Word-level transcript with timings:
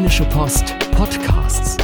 Rheinische 0.00 0.24
Post 0.24 0.74
Podcasts. 0.92 1.76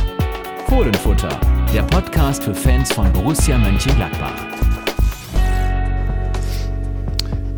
Fohlenfutter, 0.68 1.38
der 1.74 1.82
Podcast 1.82 2.44
für 2.44 2.54
Fans 2.54 2.90
von 2.90 3.12
Borussia 3.12 3.58
Mönchengladbach. 3.58 4.32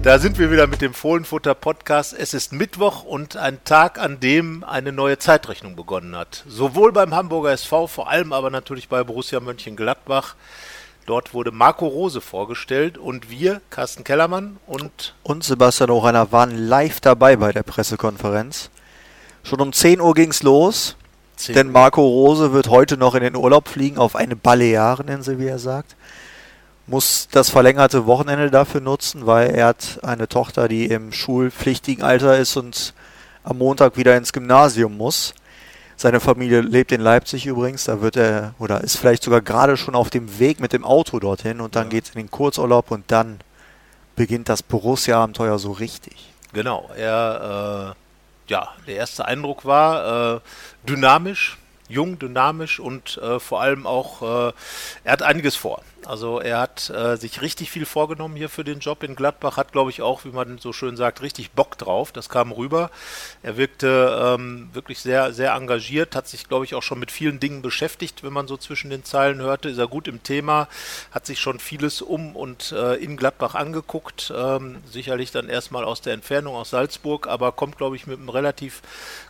Da 0.02 0.18
sind 0.18 0.36
wir 0.36 0.50
wieder 0.50 0.66
mit 0.66 0.82
dem 0.82 0.94
Fohlenfutter 0.94 1.54
Podcast. 1.54 2.12
Es 2.12 2.34
ist 2.34 2.52
Mittwoch 2.52 3.04
und 3.04 3.36
ein 3.36 3.62
Tag, 3.62 4.00
an 4.00 4.18
dem 4.18 4.64
eine 4.64 4.90
neue 4.90 5.18
Zeitrechnung 5.18 5.76
begonnen 5.76 6.16
hat. 6.16 6.42
Sowohl 6.48 6.90
beim 6.90 7.14
Hamburger 7.14 7.52
SV, 7.52 7.86
vor 7.86 8.08
allem 8.10 8.32
aber 8.32 8.50
natürlich 8.50 8.88
bei 8.88 9.04
Borussia 9.04 9.38
Mönchengladbach. 9.38 10.34
Dort 11.06 11.34
wurde 11.34 11.52
Marco 11.52 11.86
Rose 11.86 12.20
vorgestellt 12.20 12.98
und 12.98 13.30
wir, 13.30 13.60
Carsten 13.70 14.02
Kellermann 14.02 14.56
und, 14.66 15.14
und 15.22 15.44
Sebastian 15.44 15.90
Oreiner, 15.90 16.32
waren 16.32 16.58
live 16.58 16.98
dabei 16.98 17.36
bei 17.36 17.52
der 17.52 17.62
Pressekonferenz. 17.62 18.70
Schon 19.48 19.62
um 19.62 19.72
10 19.72 20.02
Uhr 20.02 20.12
ging 20.12 20.28
es 20.28 20.42
los, 20.42 20.94
denn 21.48 21.72
Marco 21.72 22.02
Rose 22.02 22.52
wird 22.52 22.68
heute 22.68 22.98
noch 22.98 23.14
in 23.14 23.22
den 23.22 23.34
Urlaub 23.34 23.66
fliegen, 23.66 23.96
auf 23.96 24.14
eine 24.14 24.36
Baleareninsel, 24.36 25.38
wie 25.38 25.46
er 25.46 25.58
sagt. 25.58 25.96
Muss 26.86 27.28
das 27.30 27.48
verlängerte 27.48 28.04
Wochenende 28.04 28.50
dafür 28.50 28.82
nutzen, 28.82 29.24
weil 29.24 29.54
er 29.54 29.68
hat 29.68 30.00
eine 30.02 30.28
Tochter, 30.28 30.68
die 30.68 30.84
im 30.84 31.12
schulpflichtigen 31.12 32.04
Alter 32.04 32.36
ist 32.36 32.58
und 32.58 32.92
am 33.42 33.56
Montag 33.56 33.96
wieder 33.96 34.18
ins 34.18 34.34
Gymnasium 34.34 34.98
muss. 34.98 35.32
Seine 35.96 36.20
Familie 36.20 36.60
lebt 36.60 36.92
in 36.92 37.00
Leipzig 37.00 37.46
übrigens, 37.46 37.84
da 37.84 38.02
wird 38.02 38.16
er 38.16 38.52
oder 38.58 38.82
ist 38.82 38.98
vielleicht 38.98 39.22
sogar 39.22 39.40
gerade 39.40 39.78
schon 39.78 39.94
auf 39.94 40.10
dem 40.10 40.38
Weg 40.38 40.60
mit 40.60 40.74
dem 40.74 40.84
Auto 40.84 41.20
dorthin 41.20 41.62
und 41.62 41.74
dann 41.74 41.84
ja. 41.84 41.88
geht 41.92 42.04
es 42.04 42.10
in 42.10 42.18
den 42.20 42.30
Kurzurlaub 42.30 42.90
und 42.90 43.04
dann 43.10 43.38
beginnt 44.14 44.50
das 44.50 44.62
Borussia-Abenteuer 44.62 45.58
so 45.58 45.72
richtig. 45.72 46.34
Genau, 46.52 46.90
er, 46.94 47.94
äh, 47.96 48.07
ja, 48.48 48.68
der 48.86 48.96
erste 48.96 49.24
Eindruck 49.24 49.64
war 49.64 50.36
äh, 50.36 50.40
dynamisch, 50.88 51.58
jung, 51.88 52.18
dynamisch 52.18 52.80
und 52.80 53.18
äh, 53.18 53.40
vor 53.40 53.60
allem 53.60 53.86
auch, 53.86 54.22
äh, 54.22 54.52
er 55.04 55.12
hat 55.12 55.22
einiges 55.22 55.56
vor. 55.56 55.82
Also 56.08 56.40
er 56.40 56.58
hat 56.58 56.88
äh, 56.88 57.16
sich 57.16 57.42
richtig 57.42 57.70
viel 57.70 57.84
vorgenommen 57.84 58.34
hier 58.34 58.48
für 58.48 58.64
den 58.64 58.78
Job 58.78 59.02
in 59.02 59.14
Gladbach, 59.14 59.58
hat 59.58 59.72
glaube 59.72 59.90
ich 59.90 60.00
auch, 60.00 60.24
wie 60.24 60.30
man 60.30 60.56
so 60.56 60.72
schön 60.72 60.96
sagt, 60.96 61.20
richtig 61.20 61.50
Bock 61.50 61.76
drauf. 61.76 62.12
Das 62.12 62.30
kam 62.30 62.50
rüber. 62.50 62.90
Er 63.42 63.58
wirkte 63.58 64.18
ähm, 64.18 64.70
wirklich 64.72 65.00
sehr, 65.00 65.34
sehr 65.34 65.52
engagiert, 65.52 66.16
hat 66.16 66.26
sich 66.26 66.48
glaube 66.48 66.64
ich 66.64 66.74
auch 66.74 66.82
schon 66.82 66.98
mit 66.98 67.10
vielen 67.10 67.40
Dingen 67.40 67.60
beschäftigt, 67.60 68.24
wenn 68.24 68.32
man 68.32 68.48
so 68.48 68.56
zwischen 68.56 68.88
den 68.88 69.04
Zeilen 69.04 69.42
hörte. 69.42 69.68
Ist 69.68 69.76
er 69.76 69.86
gut 69.86 70.08
im 70.08 70.22
Thema, 70.22 70.68
hat 71.10 71.26
sich 71.26 71.40
schon 71.40 71.58
vieles 71.58 72.00
um 72.00 72.34
und 72.34 72.72
äh, 72.72 72.94
in 72.94 73.18
Gladbach 73.18 73.54
angeguckt. 73.54 74.32
Ähm, 74.34 74.78
sicherlich 74.90 75.30
dann 75.30 75.50
erstmal 75.50 75.84
aus 75.84 76.00
der 76.00 76.14
Entfernung 76.14 76.54
aus 76.54 76.70
Salzburg, 76.70 77.26
aber 77.26 77.52
kommt 77.52 77.76
glaube 77.76 77.96
ich 77.96 78.06
mit 78.06 78.18
einem 78.18 78.30
relativ 78.30 78.80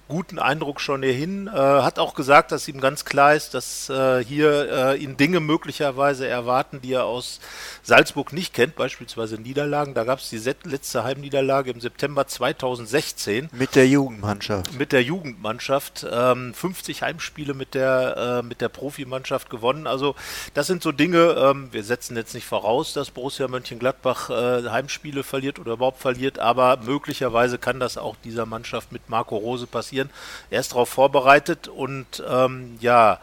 guten 0.09 0.39
Eindruck 0.39 0.81
schon 0.81 1.03
hierhin. 1.03 1.47
Äh, 1.47 1.51
hat 1.51 1.98
auch 1.98 2.15
gesagt, 2.15 2.51
dass 2.51 2.67
ihm 2.67 2.81
ganz 2.81 3.05
klar 3.05 3.35
ist, 3.35 3.55
dass 3.55 3.89
äh, 3.91 4.25
hier 4.25 4.70
äh, 4.70 4.97
ihn 4.97 5.17
Dinge 5.17 5.41
möglicherweise 5.41 6.27
erwarten, 6.27 6.67
die 6.83 6.92
er 6.92 7.05
aus 7.05 7.41
Salzburg 7.83 8.33
nicht 8.33 8.55
kennt, 8.55 8.77
beispielsweise 8.77 9.36
Niederlagen. 9.36 9.94
Da 9.94 10.05
gab 10.05 10.20
es 10.20 10.30
die 10.30 10.38
letzte 10.64 11.05
Heimniederlage 11.05 11.70
im 11.70 11.80
September 11.80 12.27
2016. 12.27 13.48
Mit 13.52 13.74
der 13.74 13.88
Jugendmannschaft. 13.88 14.74
Mit 14.74 14.92
der 14.92 15.02
Jugendmannschaft. 15.02 16.06
Ähm, 16.11 16.55
50 16.55 17.02
Heimspiele 17.02 17.55
mit 17.55 17.74
der, 17.74 18.41
äh, 18.41 18.46
mit 18.46 18.61
der 18.61 18.69
Profimannschaft 18.69 19.50
gewonnen. 19.50 19.86
Also 19.86 20.14
das 20.55 20.66
sind 20.66 20.83
so 20.83 20.92
Dinge, 20.92 21.34
ähm, 21.39 21.69
wir 21.72 21.83
setzen 21.83 22.16
jetzt 22.16 22.34
nicht 22.34 22.46
voraus, 22.46 22.92
dass 22.92 23.11
Borussia 23.11 23.48
Mönchengladbach 23.48 24.30
äh, 24.30 24.69
Heimspiele 24.69 25.22
verliert 25.22 25.58
oder 25.58 25.72
überhaupt 25.72 26.00
verliert, 26.00 26.39
aber 26.39 26.77
möglicherweise 26.78 27.58
kann 27.58 27.80
das 27.80 27.96
auch 27.98 28.16
dieser 28.22 28.46
Mannschaft 28.46 28.92
mit 28.92 29.08
Marco 29.08 29.36
Rose 29.36 29.66
passieren 29.66 29.78
passieren. 29.78 30.11
Er 30.50 30.61
ist 30.61 30.72
darauf 30.72 30.89
vorbereitet 30.89 31.69
und 31.69 32.22
ähm, 32.28 32.77
ja, 32.80 33.20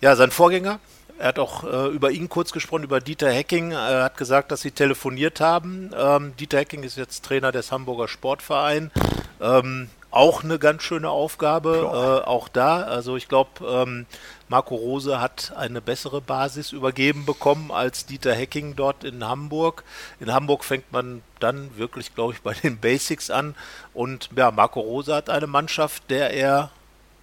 ja, 0.00 0.16
sein 0.16 0.30
Vorgänger, 0.30 0.78
er 1.20 1.28
hat 1.28 1.38
auch 1.38 1.64
äh, 1.64 1.88
über 1.88 2.10
ihn 2.10 2.30
kurz 2.30 2.50
gesprochen, 2.50 2.84
über 2.84 3.00
Dieter 3.00 3.30
Hecking. 3.30 3.72
Er 3.72 4.04
hat 4.04 4.16
gesagt, 4.16 4.50
dass 4.50 4.62
sie 4.62 4.70
telefoniert 4.70 5.38
haben. 5.38 5.90
Ähm, 5.94 6.34
Dieter 6.38 6.58
Hecking 6.58 6.82
ist 6.82 6.96
jetzt 6.96 7.26
Trainer 7.26 7.52
des 7.52 7.70
Hamburger 7.70 8.08
Sportvereins. 8.08 8.90
Ähm, 9.38 9.90
auch 10.10 10.42
eine 10.42 10.58
ganz 10.58 10.82
schöne 10.82 11.10
Aufgabe, 11.10 12.22
äh, 12.24 12.26
auch 12.26 12.48
da. 12.48 12.84
Also 12.84 13.16
ich 13.16 13.28
glaube, 13.28 13.50
ähm, 13.64 14.06
Marco 14.48 14.74
Rose 14.74 15.20
hat 15.20 15.52
eine 15.54 15.82
bessere 15.82 16.22
Basis 16.22 16.72
übergeben 16.72 17.26
bekommen 17.26 17.70
als 17.70 18.06
Dieter 18.06 18.34
Hecking 18.34 18.74
dort 18.74 19.04
in 19.04 19.22
Hamburg. 19.22 19.84
In 20.20 20.32
Hamburg 20.32 20.64
fängt 20.64 20.90
man 20.90 21.20
dann 21.38 21.76
wirklich, 21.76 22.14
glaube 22.14 22.32
ich, 22.32 22.40
bei 22.40 22.54
den 22.54 22.78
Basics 22.78 23.28
an. 23.28 23.54
Und 23.92 24.30
ja, 24.34 24.50
Marco 24.50 24.80
Rose 24.80 25.14
hat 25.14 25.28
eine 25.28 25.46
Mannschaft, 25.46 26.08
der 26.08 26.30
er 26.30 26.70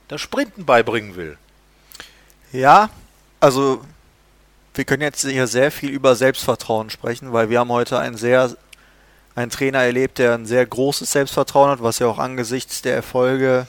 das 0.07 0.21
Sprinten 0.21 0.65
beibringen 0.65 1.15
will. 1.15 1.39
Ja, 2.53 2.91
also 3.39 3.81
wir 4.73 4.85
können 4.85 5.01
jetzt 5.01 5.25
hier 5.25 5.47
sehr 5.47 5.71
viel 5.71 5.89
über 5.89 6.15
Selbstvertrauen 6.15 6.89
sprechen, 6.89 7.33
weil 7.33 7.49
wir 7.49 7.59
haben 7.59 7.71
heute 7.71 7.99
einen 7.99 8.17
sehr 8.17 8.55
einen 9.35 9.51
Trainer 9.51 9.83
erlebt, 9.83 10.17
der 10.17 10.33
ein 10.33 10.47
sehr 10.47 10.65
großes 10.65 11.11
Selbstvertrauen 11.11 11.69
hat, 11.69 11.83
was 11.83 11.99
ja 11.99 12.07
auch 12.07 12.17
angesichts 12.17 12.81
der 12.81 12.95
Erfolge 12.95 13.67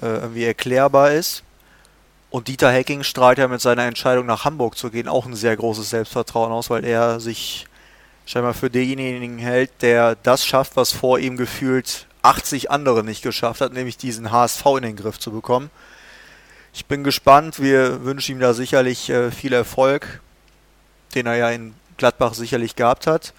äh, 0.00 0.06
irgendwie 0.06 0.44
erklärbar 0.44 1.10
ist. 1.10 1.42
Und 2.30 2.46
Dieter 2.46 2.70
Hecking 2.70 3.02
strahlt 3.02 3.38
ja 3.38 3.48
mit 3.48 3.60
seiner 3.60 3.84
Entscheidung 3.84 4.26
nach 4.26 4.44
Hamburg 4.44 4.76
zu 4.76 4.90
gehen 4.90 5.08
auch 5.08 5.26
ein 5.26 5.34
sehr 5.34 5.56
großes 5.56 5.90
Selbstvertrauen 5.90 6.52
aus, 6.52 6.70
weil 6.70 6.84
er 6.84 7.18
sich 7.18 7.66
scheinbar 8.26 8.54
für 8.54 8.70
denjenigen 8.70 9.38
hält, 9.38 9.70
der 9.82 10.16
das 10.16 10.46
schafft, 10.46 10.76
was 10.76 10.92
vor 10.92 11.18
ihm 11.18 11.36
gefühlt 11.36 12.06
80 12.22 12.70
andere 12.70 13.02
nicht 13.02 13.22
geschafft 13.22 13.60
hat, 13.60 13.72
nämlich 13.72 13.96
diesen 13.96 14.30
HSV 14.30 14.66
in 14.76 14.82
den 14.82 14.96
Griff 14.96 15.18
zu 15.18 15.32
bekommen. 15.32 15.70
Ich 16.76 16.84
bin 16.84 17.04
gespannt, 17.04 17.58
wir 17.58 18.04
wünschen 18.04 18.32
ihm 18.32 18.38
da 18.38 18.52
sicherlich 18.52 19.08
äh, 19.08 19.30
viel 19.30 19.54
Erfolg, 19.54 20.20
den 21.14 21.24
er 21.24 21.36
ja 21.36 21.50
in 21.50 21.72
Gladbach 21.96 22.34
sicherlich 22.34 22.76
gehabt 22.76 23.06
hat, 23.06 23.32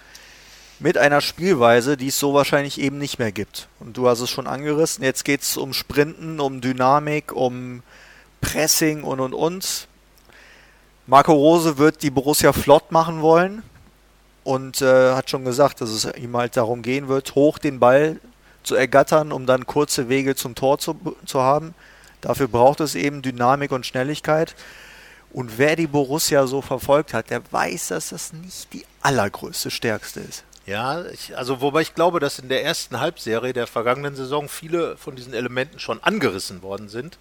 mit 0.79 0.97
einer 0.97 1.21
Spielweise, 1.21 1.97
die 1.97 2.07
es 2.07 2.17
so 2.17 2.33
wahrscheinlich 2.33 2.81
eben 2.81 2.97
nicht 2.97 3.19
mehr 3.19 3.31
gibt. 3.31 3.67
Und 3.79 3.95
du 3.95 4.09
hast 4.09 4.21
es 4.21 4.31
schon 4.31 4.47
angerissen, 4.47 5.03
jetzt 5.03 5.23
geht 5.23 5.43
es 5.43 5.55
um 5.55 5.73
Sprinten, 5.73 6.39
um 6.39 6.61
Dynamik, 6.61 7.31
um 7.31 7.83
Pressing 8.41 9.03
und 9.03 9.19
und 9.19 9.35
und. 9.35 9.87
Marco 11.05 11.33
Rose 11.33 11.77
wird 11.77 12.01
die 12.01 12.09
Borussia 12.09 12.53
flott 12.53 12.91
machen 12.91 13.21
wollen 13.21 13.61
und 14.45 14.81
äh, 14.81 15.13
hat 15.13 15.29
schon 15.29 15.45
gesagt, 15.45 15.81
dass 15.81 15.91
es 15.91 16.11
ihm 16.15 16.35
halt 16.35 16.57
darum 16.57 16.81
gehen 16.81 17.07
wird, 17.07 17.35
hoch 17.35 17.59
den 17.59 17.79
Ball 17.79 18.19
zu 18.63 18.73
ergattern, 18.73 19.31
um 19.31 19.45
dann 19.45 19.67
kurze 19.67 20.09
Wege 20.09 20.35
zum 20.35 20.55
Tor 20.55 20.79
zu, 20.79 20.97
zu 21.27 21.39
haben. 21.39 21.75
Dafür 22.21 22.47
braucht 22.47 22.79
es 22.79 22.95
eben 22.95 23.21
Dynamik 23.21 23.71
und 23.71 23.85
Schnelligkeit. 23.85 24.55
Und 25.31 25.57
wer 25.57 25.75
die 25.75 25.87
Borussia 25.87 26.47
so 26.47 26.61
verfolgt 26.61 27.13
hat, 27.13 27.29
der 27.29 27.41
weiß, 27.51 27.89
dass 27.89 28.09
das 28.09 28.33
nicht 28.33 28.73
die 28.73 28.85
allergrößte 29.01 29.69
Stärkste 29.69 30.21
ist. 30.21 30.43
Ja, 30.65 31.05
ich, 31.05 31.37
also 31.37 31.61
wobei 31.61 31.81
ich 31.81 31.95
glaube, 31.95 32.19
dass 32.19 32.39
in 32.39 32.49
der 32.49 32.63
ersten 32.63 32.99
Halbserie 32.99 33.53
der 33.53 33.67
vergangenen 33.67 34.15
Saison 34.15 34.49
viele 34.49 34.97
von 34.97 35.15
diesen 35.15 35.33
Elementen 35.33 35.79
schon 35.79 36.03
angerissen 36.03 36.61
worden 36.61 36.89
sind 36.89 37.17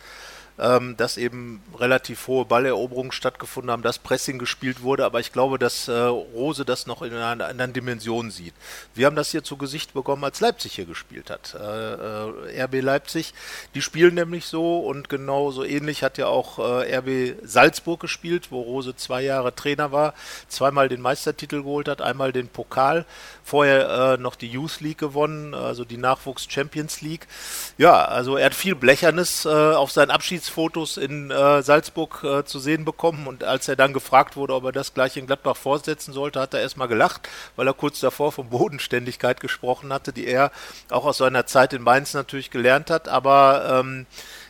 ähm, 0.59 0.97
dass 0.97 1.17
eben 1.17 1.62
relativ 1.78 2.27
hohe 2.27 2.44
Balleroberungen 2.44 3.12
stattgefunden 3.12 3.71
haben, 3.71 3.83
dass 3.83 3.99
Pressing 3.99 4.39
gespielt 4.39 4.83
wurde, 4.83 5.05
aber 5.05 5.21
ich 5.21 5.33
glaube, 5.33 5.59
dass 5.59 5.89
äh, 5.89 5.93
Rose 5.93 6.65
das 6.65 6.87
noch 6.87 7.03
in 7.03 7.12
einer 7.15 7.47
anderen 7.47 7.72
Dimension 7.72 8.31
sieht. 8.31 8.55
Wir 8.94 9.06
haben 9.06 9.17
das 9.17 9.31
hier 9.31 9.44
zu 9.44 9.56
Gesicht 9.56 9.93
bekommen, 9.93 10.25
als 10.25 10.41
Leipzig 10.41 10.75
hier 10.75 10.87
gespielt 10.87 11.31
hat. 11.31 11.55
Äh, 11.55 12.56
äh, 12.56 12.62
RB 12.62 12.81
Leipzig, 12.81 13.34
die 13.75 13.83
spielen 13.83 14.15
nämlich 14.15 14.47
so 14.47 14.81
und 14.81 15.09
genau 15.09 15.50
so 15.50 15.65
ähnlich 15.65 16.03
hat 16.03 16.19
ja 16.19 16.27
auch 16.27 16.59
äh, 16.59 16.97
RB 16.97 17.37
Salzburg 17.43 18.00
gespielt, 18.00 18.49
wo 18.50 18.62
Rose 18.62 18.97
zwei 18.97 19.23
Jahre 19.23 19.55
Trainer 19.55 19.93
war, 19.93 20.15
zweimal 20.49 20.88
den 20.88 21.00
Meistertitel 21.00 21.62
geholt 21.62 21.88
hat, 21.88 22.00
einmal 22.00 22.33
den 22.33 22.49
Pokal, 22.49 23.05
vorher 23.44 24.15
äh, 24.15 24.23
noch 24.23 24.37
die 24.37 24.49
Youth 24.49 24.81
League 24.81 24.99
gewonnen, 24.99 25.55
also 25.55 25.84
die 25.84 25.99
Nachwuchs 25.99 26.47
Champions 26.49 27.00
League. 27.00 27.27
Ja, 27.78 28.05
also 28.05 28.37
er 28.37 28.47
hat 28.47 28.55
viel 28.55 28.75
Blechernes 28.75 29.44
äh, 29.44 29.49
auf 29.49 29.93
seinen 29.93 30.11
Abschieds 30.11 30.45
Abschiedsfotos 30.46 30.96
in 30.96 31.31
äh, 31.31 31.62
Salzburg 31.62 32.22
äh, 32.22 32.44
zu 32.44 32.58
sehen 32.58 32.84
bekommen 32.84 33.26
und 33.26 33.43
als 33.43 33.69
er 33.69 33.76
dann 33.76 33.93
gefragt 33.93 34.37
wurde, 34.37 34.54
ob 34.54 34.64
er 34.64 34.72
das 34.72 34.94
gleich 34.94 35.16
in 35.16 35.26
Gladbach 35.26 35.56
fortsetzen 35.56 36.12
sollte, 36.12 36.40
hat 36.40 36.54
er 36.54 36.60
erstmal 36.60 36.88
gelacht, 36.88 37.28
weil 37.56 37.66
er 37.66 37.75
kurz 37.75 38.00
davor 38.00 38.32
von 38.32 38.48
Bodenständigkeit 38.48 39.40
gesprochen 39.40 39.93
hatte, 39.93 40.12
die 40.12 40.26
er 40.26 40.52
auch 40.90 41.04
aus 41.04 41.19
seiner 41.19 41.46
Zeit 41.46 41.72
in 41.72 41.82
Mainz 41.82 42.14
natürlich 42.14 42.50
gelernt 42.50 42.90
hat, 42.90 43.08
aber 43.08 43.81
ähm, 43.81 44.06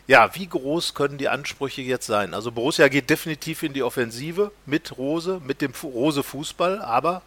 ja, 0.06 0.34
wie 0.34 0.46
groß 0.46 0.94
können 0.94 1.18
die 1.18 1.28
Ansprüche 1.28 1.82
jetzt 1.82 2.06
sein? 2.06 2.34
Also 2.34 2.52
Borussia 2.52 2.88
geht 2.88 3.10
definitiv 3.10 3.62
in 3.62 3.72
die 3.72 3.82
Offensive 3.82 4.52
mit 4.66 4.98
Rose, 4.98 5.40
mit 5.44 5.62
dem 5.62 5.72
Rose 5.82 6.22
Fußball, 6.22 6.80
aber 6.80 7.22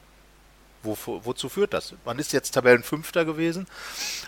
wo, 0.84 0.96
wozu 1.06 1.50
führt 1.50 1.74
das? 1.74 1.94
Man 2.06 2.20
ist 2.20 2.32
jetzt 2.34 2.52
Tabellenfünfter 2.52 3.26
gewesen, 3.26 3.68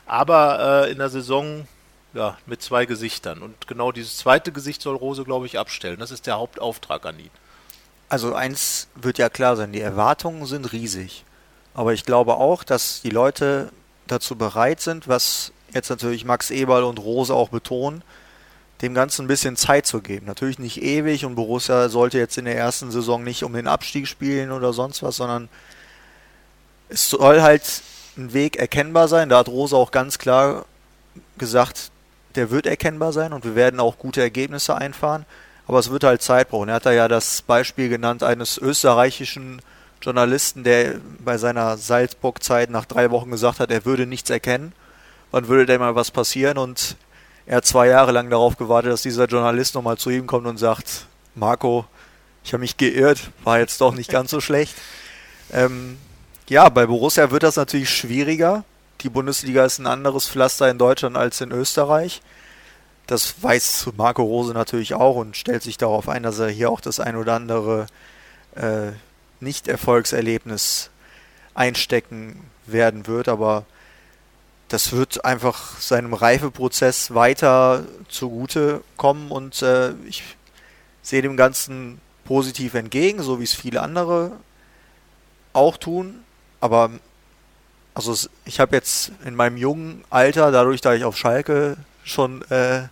aber 0.06 0.86
äh, 0.88 0.92
in 0.92 0.98
der 0.98 1.10
Saison 1.10 1.68
ja, 2.14 2.38
mit 2.46 2.62
zwei 2.62 2.86
Gesichtern. 2.86 3.42
Und 3.42 3.68
genau 3.68 3.92
dieses 3.92 4.18
zweite 4.18 4.52
Gesicht 4.52 4.82
soll 4.82 4.96
Rose, 4.96 5.24
glaube 5.24 5.46
ich, 5.46 5.58
abstellen. 5.60 6.00
Das 6.00 6.12
ist 6.12 6.28
der 6.28 6.38
Hauptauftrag 6.38 7.06
an 7.06 7.20
ihn. 7.20 7.30
Also 8.10 8.34
eins 8.34 8.88
wird 8.96 9.18
ja 9.18 9.30
klar 9.30 9.56
sein, 9.56 9.72
die 9.72 9.80
Erwartungen 9.80 10.46
sind 10.46 10.74
riesig. 10.74 11.24
Aber 11.74 11.94
ich 11.94 12.06
glaube 12.06 12.36
auch, 12.36 12.64
dass 12.64 13.02
die 13.02 13.10
Leute 13.10 13.72
dazu 14.08 14.36
bereit 14.36 14.82
sind, 14.82 15.08
was 15.08 15.54
jetzt 15.74 15.90
natürlich 15.90 16.26
Max 16.26 16.52
Eberl 16.52 16.84
und 16.84 17.00
Rose 17.00 17.34
auch 17.34 17.50
betonen, 17.50 18.04
dem 18.82 18.94
Ganzen 18.94 19.24
ein 19.24 19.28
bisschen 19.28 19.56
Zeit 19.56 19.86
zu 19.86 20.02
geben. 20.02 20.26
Natürlich 20.26 20.60
nicht 20.60 20.82
ewig 20.82 21.24
und 21.24 21.36
Borussia 21.36 21.88
sollte 21.88 22.18
jetzt 22.18 22.38
in 22.38 22.46
der 22.46 22.58
ersten 22.58 22.92
Saison 22.92 23.24
nicht 23.24 23.44
um 23.44 23.54
den 23.54 23.68
Abstieg 23.68 24.08
spielen 24.08 24.52
oder 24.52 24.74
sonst 24.74 25.04
was, 25.04 25.16
sondern 25.16 25.48
es 26.90 27.10
soll 27.10 27.42
halt 27.42 27.64
ein 28.18 28.34
Weg 28.34 28.58
erkennbar 28.58 29.08
sein. 29.08 29.30
Da 29.30 29.38
hat 29.38 29.48
Rose 29.48 29.76
auch 29.76 29.92
ganz 29.92 30.18
klar 30.18 30.66
gesagt, 31.38 31.91
der 32.36 32.52
wird 32.52 32.66
erkennbar 32.66 33.14
sein 33.14 33.34
und 33.34 33.46
wir 33.46 33.56
werden 33.56 33.80
auch 33.80 33.98
gute 33.98 34.22
Ergebnisse 34.22 34.76
einfahren. 34.76 35.26
Aber 35.68 35.80
es 35.80 35.90
wird 35.90 36.04
halt 36.04 36.22
Zeit 36.22 36.50
brauchen. 36.50 36.70
Er 36.70 36.76
hat 36.76 36.86
da 36.86 36.92
ja 36.92 37.08
das 37.08 37.42
Beispiel 37.42 37.88
genannt 37.88 38.24
eines 38.24 38.58
österreichischen 38.58 39.62
Journalisten, 40.02 40.64
der 40.64 40.96
bei 41.20 41.38
seiner 41.38 41.78
Salzburg-Zeit 41.78 42.70
nach 42.70 42.86
drei 42.86 43.12
Wochen 43.12 43.32
gesagt 43.32 43.60
hat, 43.60 43.72
er 43.72 43.86
würde 43.86 44.08
nichts 44.08 44.30
erkennen. 44.30 44.74
Wann 45.30 45.48
würde 45.48 45.68
denn 45.68 45.80
mal 45.80 45.96
was 45.96 46.12
passieren? 46.12 46.58
Und 46.58 46.98
er 47.46 47.58
hat 47.58 47.66
zwei 47.66 47.88
Jahre 47.88 48.12
lang 48.12 48.30
darauf 48.30 48.58
gewartet, 48.58 48.92
dass 48.92 49.04
dieser 49.04 49.26
Journalist 49.26 49.76
nochmal 49.76 49.98
zu 49.98 50.10
ihm 50.10 50.28
kommt 50.28 50.48
und 50.48 50.58
sagt, 50.58 51.06
Marco, 51.36 51.86
ich 52.44 52.54
habe 52.54 52.62
mich 52.62 52.78
geirrt, 52.78 53.30
war 53.44 53.60
jetzt 53.60 53.80
doch 53.82 53.94
nicht 53.94 54.10
ganz 54.10 54.32
so 54.32 54.42
schlecht. 54.42 54.76
Ähm, 55.54 55.98
ja, 56.48 56.70
bei 56.70 56.86
Borussia 56.86 57.30
wird 57.30 57.44
das 57.44 57.58
natürlich 57.58 57.90
schwieriger. 57.90 58.64
Die 59.02 59.10
Bundesliga 59.10 59.66
ist 59.66 59.80
ein 59.80 59.88
anderes 59.88 60.28
Pflaster 60.28 60.70
in 60.70 60.78
Deutschland 60.78 61.18
als 61.18 61.42
in 61.42 61.52
Österreich. 61.52 62.22
Das 63.08 63.42
weiß 63.42 63.90
Marco 63.98 64.22
Rose 64.22 64.54
natürlich 64.54 64.94
auch 64.94 65.16
und 65.16 65.36
stellt 65.36 65.64
sich 65.64 65.78
darauf 65.78 66.08
ein, 66.08 66.22
dass 66.22 66.38
er 66.38 66.50
hier 66.50 66.70
auch 66.70 66.82
das 66.82 67.00
ein 67.00 67.16
oder 67.16 67.34
andere 67.34 67.88
äh, 68.56 68.92
Nicht-Erfolgserlebnis 69.40 70.92
einstecken 71.56 72.40
werden 72.68 73.08
wird. 73.08 73.28
Aber 73.28 73.66
das 74.68 74.92
wird 74.92 75.26
einfach 75.26 75.80
seinem 75.80 76.14
Reifeprozess 76.14 77.14
weiter 77.14 77.86
zugute 78.08 78.84
kommen 78.98 79.32
und 79.32 79.64
äh, 79.64 79.94
ich 80.08 80.24
sehe 81.02 81.24
dem 81.24 81.38
Ganzen 81.38 82.00
positiv 82.24 82.76
entgegen, 82.76 83.24
so 83.24 83.40
wie 83.40 83.46
es 83.46 83.54
viele 83.54 83.82
andere 83.82 84.32
auch 85.54 85.78
tun. 85.78 86.24
Aber 86.60 86.92
also 87.94 88.16
ich 88.46 88.60
habe 88.60 88.76
jetzt 88.76 89.12
in 89.26 89.36
meinem 89.36 89.58
jungen 89.58 90.04
Alter, 90.10 90.52
dadurch, 90.52 90.82
da 90.82 90.94
ich 90.94 91.04
auf 91.04 91.18
Schalke 91.18 91.78
schon 92.04 92.42
äh, 92.50 92.84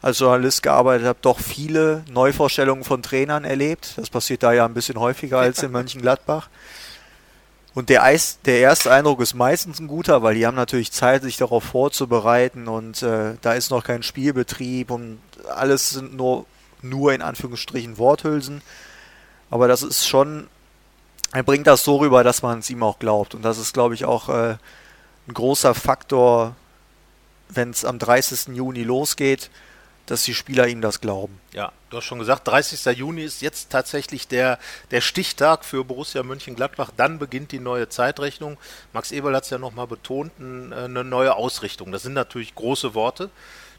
als 0.00 0.18
Journalist 0.18 0.62
gearbeitet 0.62 1.06
habe, 1.06 1.18
doch 1.22 1.38
viele 1.38 2.04
Neuvorstellungen 2.10 2.84
von 2.84 3.02
Trainern 3.02 3.44
erlebt. 3.44 3.94
Das 3.96 4.10
passiert 4.10 4.42
da 4.42 4.52
ja 4.52 4.64
ein 4.64 4.74
bisschen 4.74 4.98
häufiger 4.98 5.38
als 5.38 5.62
in 5.62 5.70
Mönchengladbach. 5.72 6.48
Und 7.74 7.88
der, 7.88 8.02
Eis, 8.02 8.38
der 8.44 8.58
erste 8.58 8.92
Eindruck 8.92 9.20
ist 9.20 9.32
meistens 9.34 9.80
ein 9.80 9.88
guter, 9.88 10.22
weil 10.22 10.34
die 10.34 10.46
haben 10.46 10.56
natürlich 10.56 10.92
Zeit, 10.92 11.22
sich 11.22 11.38
darauf 11.38 11.64
vorzubereiten 11.64 12.68
und 12.68 13.02
äh, 13.02 13.36
da 13.40 13.54
ist 13.54 13.70
noch 13.70 13.82
kein 13.82 14.02
Spielbetrieb 14.02 14.90
und 14.90 15.20
alles 15.54 15.90
sind 15.90 16.14
nur, 16.14 16.44
nur 16.82 17.14
in 17.14 17.22
Anführungsstrichen 17.22 17.96
Worthülsen. 17.96 18.60
Aber 19.48 19.68
das 19.68 19.82
ist 19.82 20.06
schon 20.06 20.48
er 21.32 21.42
bringt 21.42 21.66
das 21.66 21.84
so 21.84 21.96
rüber, 21.96 22.22
dass 22.24 22.42
man 22.42 22.58
es 22.60 22.70
ihm 22.70 22.82
auch 22.82 22.98
glaubt. 22.98 23.34
Und 23.34 23.42
das 23.42 23.58
ist, 23.58 23.72
glaube 23.72 23.94
ich, 23.94 24.04
auch 24.04 24.28
äh, 24.28 24.56
ein 25.28 25.34
großer 25.34 25.74
Faktor, 25.74 26.54
wenn 27.48 27.70
es 27.70 27.84
am 27.84 27.98
30. 27.98 28.54
Juni 28.54 28.82
losgeht, 28.82 29.50
dass 30.06 30.24
die 30.24 30.34
Spieler 30.34 30.66
ihm 30.66 30.80
das 30.80 31.00
glauben. 31.00 31.40
Ja, 31.52 31.72
du 31.90 31.96
hast 31.96 32.04
schon 32.04 32.18
gesagt, 32.18 32.48
30. 32.48 32.84
Juni 32.98 33.22
ist 33.22 33.40
jetzt 33.40 33.70
tatsächlich 33.70 34.28
der, 34.28 34.58
der 34.90 35.00
Stichtag 35.00 35.64
für 35.64 35.84
Borussia 35.84 36.22
Mönchengladbach. 36.22 36.90
Dann 36.96 37.18
beginnt 37.18 37.52
die 37.52 37.60
neue 37.60 37.88
Zeitrechnung. 37.88 38.58
Max 38.92 39.12
Eberl 39.12 39.36
hat 39.36 39.44
es 39.44 39.50
ja 39.50 39.58
nochmal 39.58 39.86
betont, 39.86 40.32
eine 40.38 41.04
neue 41.04 41.34
Ausrichtung. 41.34 41.92
Das 41.92 42.02
sind 42.02 42.14
natürlich 42.14 42.54
große 42.54 42.94
Worte. 42.94 43.30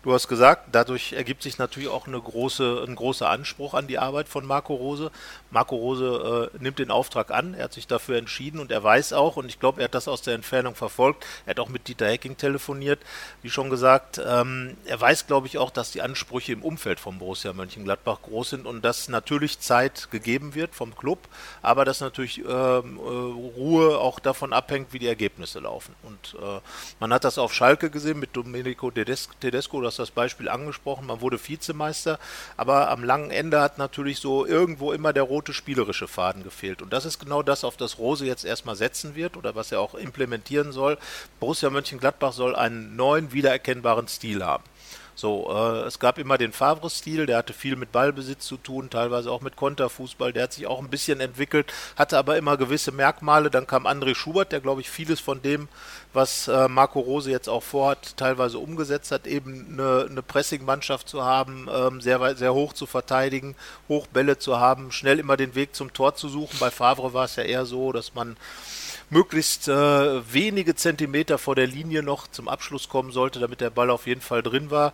Du 0.04 0.12
hast 0.12 0.28
gesagt, 0.28 0.68
dadurch 0.74 1.14
ergibt 1.14 1.44
sich 1.44 1.58
natürlich 1.58 1.88
auch 1.88 2.08
eine 2.08 2.20
große, 2.20 2.84
ein 2.86 2.94
großer 2.94 3.30
Anspruch 3.30 3.74
an 3.74 3.88
die 3.88 4.00
Arbeit 4.00 4.28
von 4.28 4.46
Marco 4.46 4.76
Rose. 4.76 5.12
Marco 5.50 5.78
Rose 5.78 6.52
äh, 6.54 6.58
nimmt 6.62 6.80
den 6.80 6.92
Auftrag 6.92 7.32
an, 7.32 7.54
er 7.54 7.66
hat 7.66 7.74
sich 7.74 7.88
dafür 7.88 8.18
entschieden 8.18 8.60
und 8.60 8.70
er 8.70 8.84
weiß 8.84 9.14
auch, 9.14 9.38
und 9.38 9.48
ich 9.48 9.62
glaube, 9.62 9.80
er 9.80 9.86
hat 9.86 9.96
das 9.96 10.10
aus 10.10 10.22
der 10.22 10.36
Entfernung 10.36 10.76
verfolgt, 10.76 11.26
er 11.46 11.52
hat 11.52 11.60
auch 11.62 11.70
mit 11.70 11.88
Dieter 11.88 12.08
Hecking 12.08 12.36
telefoniert, 12.36 13.00
wie 13.44 13.50
schon 13.50 13.70
gesagt, 13.70 14.20
ähm, 14.26 14.76
er 14.84 15.00
weiß, 15.00 15.26
glaube 15.26 15.48
ich, 15.48 15.58
auch, 15.58 15.70
dass 15.70 15.92
die 15.92 16.02
Ansprüche 16.02 16.52
im 16.52 16.64
Umfeld 16.64 17.00
von 17.00 17.20
Borussia 17.20 17.54
Mönchengladbach 17.54 18.24
groß 18.24 18.50
sind 18.50 18.66
und 18.66 18.84
dass 18.84 19.08
natürlich 19.08 19.60
Zeit 19.60 20.12
gegeben 20.12 20.54
wird 20.54 20.76
vom 20.76 20.98
Club, 20.98 21.20
aber 21.62 21.86
dass 21.86 22.02
natürlich 22.02 22.40
ähm, 22.40 22.46
äh, 22.46 23.00
Ruhe 23.00 24.00
auch 24.00 24.20
davon 24.20 24.52
abhängt, 24.52 24.92
wie 24.92 25.00
die 25.00 25.08
Ergebnisse 25.08 25.62
laufen. 25.62 25.96
Und 26.04 26.36
äh, 26.42 26.60
man 27.00 27.14
hat 27.14 27.24
das 27.24 27.38
auf 27.38 27.54
Schalke 27.54 27.90
gesehen 27.90 28.20
mit 28.20 28.36
Domenico 28.36 28.92
Tedesco, 28.92 29.80
das 29.80 29.93
hast 29.94 30.00
das 30.00 30.12
Beispiel 30.12 30.50
angesprochen, 30.50 31.06
man 31.06 31.22
wurde 31.22 31.38
Vizemeister, 31.38 32.20
aber 32.58 32.90
am 32.90 33.04
langen 33.04 33.30
Ende 33.30 33.62
hat 33.62 33.78
natürlich 33.78 34.20
so 34.20 34.46
irgendwo 34.46 34.92
immer 34.92 35.14
der 35.14 35.24
rote 35.24 35.54
spielerische 35.54 36.08
Faden 36.08 36.44
gefehlt. 36.44 36.82
Und 36.82 36.92
das 36.92 37.06
ist 37.06 37.20
genau 37.20 37.44
das, 37.44 37.64
auf 37.64 37.78
das 37.78 38.00
Rose 38.00 38.26
jetzt 38.26 38.44
erstmal 38.44 38.76
setzen 38.76 39.16
wird 39.16 39.38
oder 39.38 39.56
was 39.56 39.72
er 39.72 39.80
auch 39.80 39.94
implementieren 39.94 40.72
soll. 40.72 40.98
Borussia 41.40 41.70
Mönchengladbach 41.70 42.34
soll 42.34 42.56
einen 42.56 42.96
neuen, 42.96 43.34
wiedererkennbaren 43.34 44.08
Stil 44.08 44.44
haben. 44.44 44.64
So, 45.16 45.48
äh, 45.52 45.82
es 45.88 46.00
gab 46.00 46.18
immer 46.18 46.38
den 46.38 46.52
Favre-Stil, 46.52 47.26
der 47.26 47.38
hatte 47.38 47.54
viel 47.54 47.76
mit 47.76 47.92
Ballbesitz 47.92 48.46
zu 48.46 48.58
tun, 48.58 48.90
teilweise 48.90 49.32
auch 49.32 49.42
mit 49.42 49.56
Konterfußball, 49.56 50.34
der 50.34 50.44
hat 50.44 50.54
sich 50.54 50.66
auch 50.66 50.80
ein 50.80 50.90
bisschen 50.90 51.20
entwickelt, 51.20 51.72
hatte 51.96 52.18
aber 52.18 52.38
immer 52.38 52.58
gewisse 52.58 52.92
Merkmale. 52.92 53.52
Dann 53.52 53.68
kam 53.68 53.86
André 53.86 54.16
Schubert, 54.16 54.52
der, 54.52 54.60
glaube 54.60 54.82
ich, 54.82 54.90
vieles 54.90 55.20
von 55.20 55.42
dem, 55.42 55.68
was 56.14 56.48
äh, 56.48 56.68
Marco 56.68 57.00
Rose 57.00 57.30
jetzt 57.30 57.48
auch 57.48 57.64
vorhat, 57.64 58.18
teilweise 58.18 58.58
umgesetzt 58.60 59.12
hat, 59.12 59.28
eben 59.28 59.68
eine, 59.74 60.08
eine 60.10 60.24
Pressing-Mannschaft 60.24 61.08
zu 61.08 61.24
haben, 61.24 61.68
ähm, 61.72 62.02
sehr, 62.02 62.36
sehr 62.36 62.54
hoch 62.54 62.74
zu 62.74 62.86
verteidigen, 62.86 63.56
Hochbälle 63.90 64.38
zu 64.40 64.60
haben, 64.60 64.92
schnell 64.92 65.20
immer 65.20 65.38
den 65.38 65.56
Weg 65.56 65.76
zum 65.76 65.94
Tor 65.94 66.16
zu 66.16 66.28
suchen. 66.30 66.58
Bei 66.60 66.72
Favre 66.72 67.14
war 67.14 67.26
es 67.26 67.36
ja 67.36 67.44
eher 67.44 67.66
so, 67.66 67.92
dass 67.92 68.16
man 68.16 68.36
möglichst 69.10 69.68
äh, 69.68 70.34
wenige 70.34 70.76
Zentimeter 70.76 71.38
vor 71.38 71.56
der 71.56 71.68
Linie 71.68 72.04
noch 72.04 72.28
zum 72.28 72.48
Abschluss 72.48 72.90
kommen 72.90 73.12
sollte, 73.12 73.40
damit 73.40 73.62
der 73.62 73.70
Ball 73.70 73.90
auf 73.90 74.08
jeden 74.08 74.22
Fall 74.22 74.42
drin 74.42 74.72
war. 74.72 74.94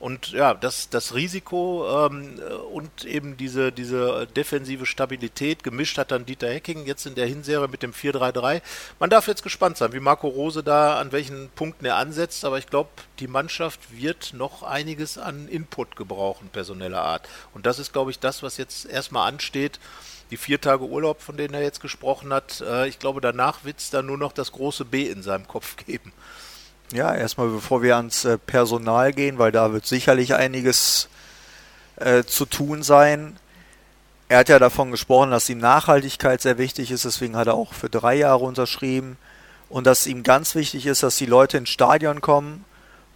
Und 0.00 0.30
ja, 0.30 0.54
das, 0.54 0.90
das 0.90 1.14
Risiko 1.14 2.06
ähm, 2.06 2.40
und 2.72 3.04
eben 3.04 3.36
diese, 3.36 3.72
diese 3.72 4.28
defensive 4.28 4.86
Stabilität 4.86 5.64
gemischt 5.64 5.98
hat 5.98 6.12
dann 6.12 6.24
Dieter 6.24 6.48
Hecking 6.48 6.86
jetzt 6.86 7.06
in 7.06 7.16
der 7.16 7.26
Hinserie 7.26 7.66
mit 7.66 7.82
dem 7.82 7.92
4-3-3. 7.92 8.62
Man 9.00 9.10
darf 9.10 9.26
jetzt 9.26 9.42
gespannt 9.42 9.76
sein, 9.76 9.92
wie 9.92 10.00
Marco 10.00 10.28
Rose 10.28 10.62
da 10.62 11.00
an 11.00 11.10
welchen 11.10 11.48
Punkten 11.50 11.84
er 11.84 11.96
ansetzt, 11.96 12.44
aber 12.44 12.58
ich 12.58 12.68
glaube, 12.68 12.90
die 13.18 13.26
Mannschaft 13.26 13.80
wird 13.90 14.34
noch 14.34 14.62
einiges 14.62 15.18
an 15.18 15.48
Input 15.48 15.96
gebrauchen, 15.96 16.48
personeller 16.52 17.02
Art. 17.02 17.28
Und 17.52 17.66
das 17.66 17.80
ist, 17.80 17.92
glaube 17.92 18.12
ich, 18.12 18.20
das, 18.20 18.44
was 18.44 18.56
jetzt 18.56 18.86
erstmal 18.86 19.28
ansteht 19.28 19.80
die 20.30 20.36
vier 20.36 20.60
Tage 20.60 20.84
Urlaub, 20.84 21.22
von 21.22 21.36
denen 21.36 21.54
er 21.54 21.62
jetzt 21.62 21.80
gesprochen 21.80 22.32
hat, 22.32 22.60
äh, 22.60 22.88
ich 22.88 22.98
glaube, 22.98 23.20
danach 23.20 23.64
wird 23.64 23.78
es 23.78 23.90
dann 23.90 24.06
nur 24.06 24.18
noch 24.18 24.32
das 24.32 24.52
große 24.52 24.84
B 24.84 25.04
in 25.06 25.22
seinem 25.22 25.48
Kopf 25.48 25.76
geben. 25.76 26.12
Ja, 26.92 27.14
erstmal 27.14 27.48
bevor 27.48 27.82
wir 27.82 27.96
ans 27.96 28.24
äh, 28.24 28.38
Personal 28.38 29.12
gehen, 29.12 29.38
weil 29.38 29.52
da 29.52 29.72
wird 29.72 29.86
sicherlich 29.86 30.34
einiges 30.34 31.08
äh, 31.96 32.24
zu 32.24 32.46
tun 32.46 32.82
sein. 32.82 33.36
Er 34.28 34.38
hat 34.38 34.48
ja 34.48 34.58
davon 34.58 34.90
gesprochen, 34.90 35.30
dass 35.30 35.48
ihm 35.48 35.58
Nachhaltigkeit 35.58 36.40
sehr 36.40 36.58
wichtig 36.58 36.90
ist, 36.90 37.04
deswegen 37.04 37.36
hat 37.36 37.46
er 37.46 37.54
auch 37.54 37.72
für 37.72 37.88
drei 37.88 38.14
Jahre 38.14 38.44
unterschrieben. 38.44 39.16
Und 39.70 39.86
dass 39.86 40.06
ihm 40.06 40.22
ganz 40.22 40.54
wichtig 40.54 40.86
ist, 40.86 41.02
dass 41.02 41.16
die 41.16 41.26
Leute 41.26 41.58
ins 41.58 41.68
Stadion 41.68 42.22
kommen 42.22 42.64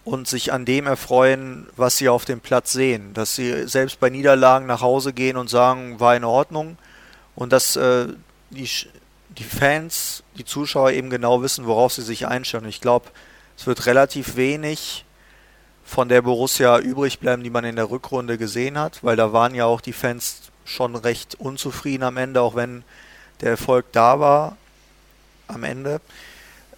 und 0.05 0.27
sich 0.27 0.53
an 0.53 0.65
dem 0.65 0.85
erfreuen, 0.85 1.67
was 1.75 1.97
sie 1.97 2.09
auf 2.09 2.25
dem 2.25 2.41
Platz 2.41 2.71
sehen. 2.71 3.13
Dass 3.15 3.35
sie 3.35 3.67
selbst 3.67 3.99
bei 3.99 4.11
Niederlagen 4.11 4.67
nach 4.67 4.81
Hause 4.81 5.13
gehen 5.13 5.37
und 5.37 5.49
sagen, 5.49 5.99
war 5.99 6.15
in 6.15 6.23
Ordnung 6.23 6.77
und 7.35 7.51
dass 7.51 7.75
äh, 7.75 8.07
die, 8.49 8.69
die 9.29 9.43
Fans, 9.43 10.23
die 10.37 10.45
Zuschauer 10.45 10.91
eben 10.91 11.09
genau 11.09 11.41
wissen, 11.41 11.65
worauf 11.65 11.93
sie 11.93 12.01
sich 12.01 12.27
einstellen. 12.27 12.67
Ich 12.67 12.81
glaube, 12.81 13.09
es 13.57 13.67
wird 13.67 13.85
relativ 13.85 14.35
wenig 14.35 15.05
von 15.83 16.09
der 16.09 16.21
Borussia 16.21 16.79
übrig 16.79 17.19
bleiben, 17.19 17.43
die 17.43 17.49
man 17.49 17.65
in 17.65 17.75
der 17.75 17.89
Rückrunde 17.89 18.37
gesehen 18.37 18.77
hat, 18.77 19.03
weil 19.03 19.15
da 19.15 19.33
waren 19.33 19.53
ja 19.53 19.65
auch 19.65 19.81
die 19.81 19.93
Fans 19.93 20.51
schon 20.65 20.95
recht 20.95 21.35
unzufrieden 21.35 22.03
am 22.03 22.17
Ende, 22.17 22.41
auch 22.41 22.55
wenn 22.55 22.83
der 23.41 23.51
Erfolg 23.51 23.85
da 23.91 24.19
war 24.19 24.57
am 25.47 25.63
Ende. 25.63 25.99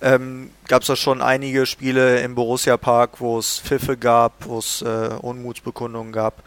Ähm, 0.02 0.52
gab 0.68 0.82
es 0.82 0.88
da 0.88 0.96
schon 0.96 1.22
einige 1.22 1.66
Spiele 1.66 2.20
im 2.22 2.36
Borussia 2.36 2.78
Park, 2.78 3.22
wo 3.22 3.40
es 3.40 3.60
Pfiffe 3.60 3.96
gab, 3.96 4.46
wo 4.46 4.60
es 4.60 4.82
äh, 4.82 5.10
Unmutsbekundungen 5.22 6.12
gab. 6.12 6.44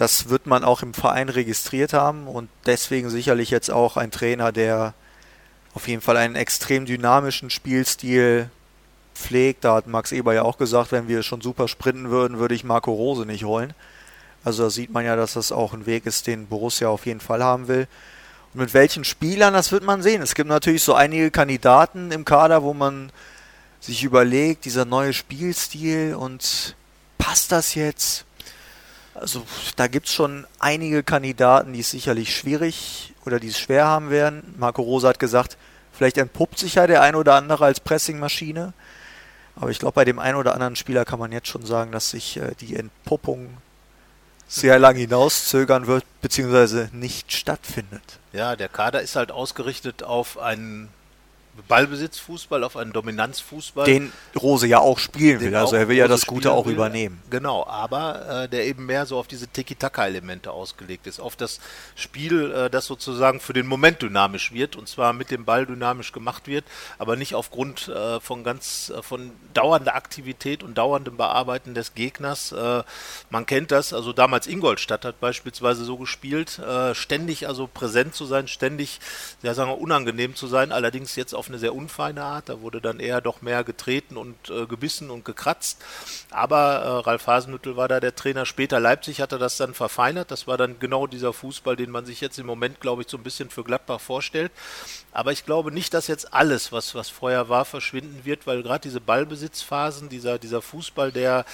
Das 0.00 0.30
wird 0.30 0.46
man 0.46 0.64
auch 0.64 0.80
im 0.82 0.94
Verein 0.94 1.28
registriert 1.28 1.92
haben 1.92 2.26
und 2.26 2.48
deswegen 2.64 3.10
sicherlich 3.10 3.50
jetzt 3.50 3.70
auch 3.70 3.98
ein 3.98 4.10
Trainer, 4.10 4.50
der 4.50 4.94
auf 5.74 5.88
jeden 5.88 6.00
Fall 6.00 6.16
einen 6.16 6.36
extrem 6.36 6.86
dynamischen 6.86 7.50
Spielstil 7.50 8.48
pflegt. 9.14 9.64
Da 9.64 9.74
hat 9.74 9.88
Max 9.88 10.10
Eber 10.12 10.32
ja 10.32 10.40
auch 10.40 10.56
gesagt, 10.56 10.90
wenn 10.90 11.06
wir 11.06 11.22
schon 11.22 11.42
super 11.42 11.68
sprinten 11.68 12.08
würden, 12.08 12.38
würde 12.38 12.54
ich 12.54 12.64
Marco 12.64 12.90
Rose 12.90 13.26
nicht 13.26 13.44
holen. 13.44 13.74
Also 14.42 14.62
da 14.62 14.70
sieht 14.70 14.90
man 14.90 15.04
ja, 15.04 15.16
dass 15.16 15.34
das 15.34 15.52
auch 15.52 15.74
ein 15.74 15.84
Weg 15.84 16.06
ist, 16.06 16.26
den 16.26 16.46
Borussia 16.46 16.88
auf 16.88 17.04
jeden 17.04 17.20
Fall 17.20 17.44
haben 17.44 17.68
will. 17.68 17.86
Und 18.54 18.60
mit 18.60 18.72
welchen 18.72 19.04
Spielern, 19.04 19.52
das 19.52 19.70
wird 19.70 19.84
man 19.84 20.00
sehen. 20.00 20.22
Es 20.22 20.34
gibt 20.34 20.48
natürlich 20.48 20.82
so 20.82 20.94
einige 20.94 21.30
Kandidaten 21.30 22.10
im 22.10 22.24
Kader, 22.24 22.62
wo 22.62 22.72
man 22.72 23.12
sich 23.80 24.02
überlegt, 24.02 24.64
dieser 24.64 24.86
neue 24.86 25.12
Spielstil 25.12 26.14
und 26.14 26.74
passt 27.18 27.52
das 27.52 27.74
jetzt? 27.74 28.24
Also 29.20 29.44
da 29.76 29.86
gibt 29.86 30.06
es 30.06 30.14
schon 30.14 30.46
einige 30.58 31.02
Kandidaten, 31.02 31.74
die 31.74 31.80
es 31.80 31.90
sicherlich 31.90 32.34
schwierig 32.34 33.12
oder 33.26 33.38
die 33.38 33.48
es 33.48 33.58
schwer 33.58 33.86
haben 33.86 34.10
werden. 34.10 34.54
Marco 34.58 34.82
Rosa 34.82 35.10
hat 35.10 35.18
gesagt, 35.18 35.58
vielleicht 35.92 36.16
entpuppt 36.16 36.58
sich 36.58 36.76
ja 36.76 36.86
der 36.86 37.02
ein 37.02 37.14
oder 37.14 37.34
andere 37.34 37.66
als 37.66 37.80
Pressingmaschine. 37.80 38.72
Aber 39.56 39.70
ich 39.70 39.78
glaube, 39.78 39.94
bei 39.94 40.04
dem 40.06 40.18
einen 40.18 40.36
oder 40.36 40.54
anderen 40.54 40.76
Spieler 40.76 41.04
kann 41.04 41.18
man 41.18 41.32
jetzt 41.32 41.48
schon 41.48 41.66
sagen, 41.66 41.92
dass 41.92 42.10
sich 42.10 42.38
äh, 42.38 42.54
die 42.60 42.76
Entpuppung 42.76 43.58
sehr 44.48 44.78
lang 44.78 44.96
hinauszögern 44.96 45.86
wird, 45.86 46.04
beziehungsweise 46.22 46.88
nicht 46.92 47.32
stattfindet. 47.32 48.18
Ja, 48.32 48.56
der 48.56 48.68
Kader 48.68 49.02
ist 49.02 49.16
halt 49.16 49.30
ausgerichtet 49.30 50.02
auf 50.02 50.38
einen 50.38 50.88
Ballbesitzfußball, 51.68 52.64
auf 52.64 52.76
einen 52.76 52.92
Dominanzfußball. 52.92 53.84
Den 53.86 54.12
Rose 54.40 54.66
ja 54.66 54.78
auch 54.78 54.98
spielen 54.98 55.40
will, 55.40 55.54
also 55.54 55.76
er 55.76 55.88
will 55.88 55.96
ja 55.96 56.08
das 56.08 56.26
Gute 56.26 56.52
auch 56.52 56.66
will. 56.66 56.74
übernehmen. 56.74 57.22
Genau, 57.30 57.66
aber 57.66 58.44
äh, 58.44 58.48
der 58.48 58.66
eben 58.66 58.86
mehr 58.86 59.06
so 59.06 59.18
auf 59.18 59.26
diese 59.26 59.48
Tiki-Taka-Elemente 59.48 60.50
ausgelegt 60.50 61.06
ist, 61.06 61.20
auf 61.20 61.36
das 61.36 61.60
Spiel, 61.94 62.50
äh, 62.52 62.70
das 62.70 62.86
sozusagen 62.86 63.40
für 63.40 63.52
den 63.52 63.66
Moment 63.66 64.02
dynamisch 64.02 64.52
wird 64.52 64.76
und 64.76 64.88
zwar 64.88 65.12
mit 65.12 65.30
dem 65.30 65.44
Ball 65.44 65.66
dynamisch 65.66 66.12
gemacht 66.12 66.46
wird, 66.46 66.64
aber 66.98 67.16
nicht 67.16 67.34
aufgrund 67.34 67.88
äh, 67.88 68.20
von 68.20 68.44
ganz 68.44 68.90
äh, 68.90 69.02
von 69.02 69.32
dauernder 69.54 69.94
Aktivität 69.94 70.62
und 70.62 70.78
dauerndem 70.78 71.16
Bearbeiten 71.16 71.74
des 71.74 71.94
Gegners. 71.94 72.52
Äh, 72.52 72.82
man 73.30 73.46
kennt 73.46 73.70
das, 73.70 73.92
also 73.92 74.12
damals 74.12 74.46
Ingolstadt 74.46 75.04
hat 75.04 75.20
beispielsweise 75.20 75.84
so 75.84 75.96
gespielt, 75.96 76.58
äh, 76.58 76.94
ständig 76.94 77.46
also 77.46 77.66
präsent 77.66 78.14
zu 78.14 78.24
sein, 78.24 78.48
ständig, 78.48 79.00
ja 79.42 79.54
sagen 79.54 79.70
wir, 79.70 79.80
unangenehm 79.80 80.34
zu 80.34 80.46
sein, 80.46 80.72
allerdings 80.72 81.16
jetzt 81.16 81.34
auf 81.34 81.48
eine 81.50 81.58
sehr 81.58 81.74
unfeine 81.74 82.22
Art. 82.22 82.48
Da 82.48 82.60
wurde 82.60 82.80
dann 82.80 83.00
eher 83.00 83.20
doch 83.20 83.42
mehr 83.42 83.64
getreten 83.64 84.16
und 84.16 84.36
äh, 84.50 84.66
gebissen 84.66 85.10
und 85.10 85.24
gekratzt. 85.24 85.82
Aber 86.30 86.58
äh, 86.58 86.88
Ralf 87.08 87.26
Hasenhüttel 87.26 87.76
war 87.76 87.88
da 87.88 88.00
der 88.00 88.14
Trainer. 88.14 88.46
Später 88.46 88.80
Leipzig 88.80 89.20
hatte 89.20 89.38
das 89.38 89.56
dann 89.56 89.74
verfeinert. 89.74 90.30
Das 90.30 90.46
war 90.46 90.56
dann 90.56 90.78
genau 90.78 91.06
dieser 91.06 91.32
Fußball, 91.32 91.76
den 91.76 91.90
man 91.90 92.06
sich 92.06 92.20
jetzt 92.20 92.38
im 92.38 92.46
Moment, 92.46 92.80
glaube 92.80 93.02
ich, 93.02 93.08
so 93.08 93.16
ein 93.16 93.22
bisschen 93.22 93.50
für 93.50 93.64
Gladbach 93.64 94.00
vorstellt. 94.00 94.52
Aber 95.12 95.32
ich 95.32 95.44
glaube 95.44 95.72
nicht, 95.72 95.92
dass 95.92 96.06
jetzt 96.06 96.32
alles, 96.32 96.70
was, 96.70 96.94
was 96.94 97.08
vorher 97.08 97.48
war, 97.48 97.64
verschwinden 97.64 98.24
wird, 98.24 98.46
weil 98.46 98.62
gerade 98.62 98.82
diese 98.82 99.00
Ballbesitzphasen, 99.00 100.08
dieser, 100.08 100.38
dieser 100.38 100.62
Fußball, 100.62 101.10
der 101.10 101.44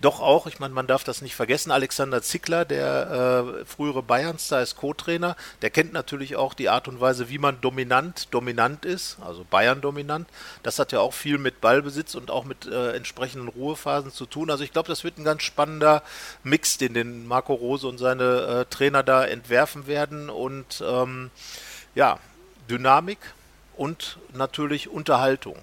doch 0.00 0.20
auch, 0.20 0.46
ich 0.46 0.58
meine, 0.58 0.74
man 0.74 0.86
darf 0.86 1.02
das 1.02 1.22
nicht 1.22 1.34
vergessen, 1.34 1.70
Alexander 1.70 2.20
Zickler, 2.22 2.64
der 2.66 3.54
äh, 3.60 3.64
frühere 3.64 4.02
Bayernstar 4.02 4.60
ist 4.60 4.76
Co-Trainer, 4.76 5.36
der 5.62 5.70
kennt 5.70 5.94
natürlich 5.94 6.36
auch 6.36 6.52
die 6.52 6.68
Art 6.68 6.88
und 6.88 7.00
Weise, 7.00 7.30
wie 7.30 7.38
man 7.38 7.60
dominant, 7.60 8.28
dominant 8.32 8.84
ist, 8.84 9.16
also 9.24 9.46
Bayern 9.48 9.80
dominant. 9.80 10.28
Das 10.62 10.78
hat 10.78 10.92
ja 10.92 11.00
auch 11.00 11.14
viel 11.14 11.38
mit 11.38 11.62
Ballbesitz 11.62 12.14
und 12.14 12.30
auch 12.30 12.44
mit 12.44 12.66
äh, 12.66 12.92
entsprechenden 12.92 13.48
Ruhephasen 13.48 14.12
zu 14.12 14.26
tun. 14.26 14.50
Also 14.50 14.62
ich 14.62 14.72
glaube, 14.72 14.88
das 14.88 15.04
wird 15.04 15.18
ein 15.18 15.24
ganz 15.24 15.42
spannender 15.42 16.02
Mix, 16.42 16.76
den 16.76 16.92
den 16.92 17.26
Marco 17.26 17.54
Rose 17.54 17.86
und 17.86 17.98
seine 17.98 18.24
äh, 18.24 18.64
Trainer 18.66 19.02
da 19.02 19.24
entwerfen 19.24 19.86
werden 19.86 20.28
und 20.28 20.82
ähm, 20.86 21.30
ja, 21.94 22.18
Dynamik 22.68 23.18
und 23.76 24.18
natürlich 24.32 24.88
Unterhaltung. 24.88 25.56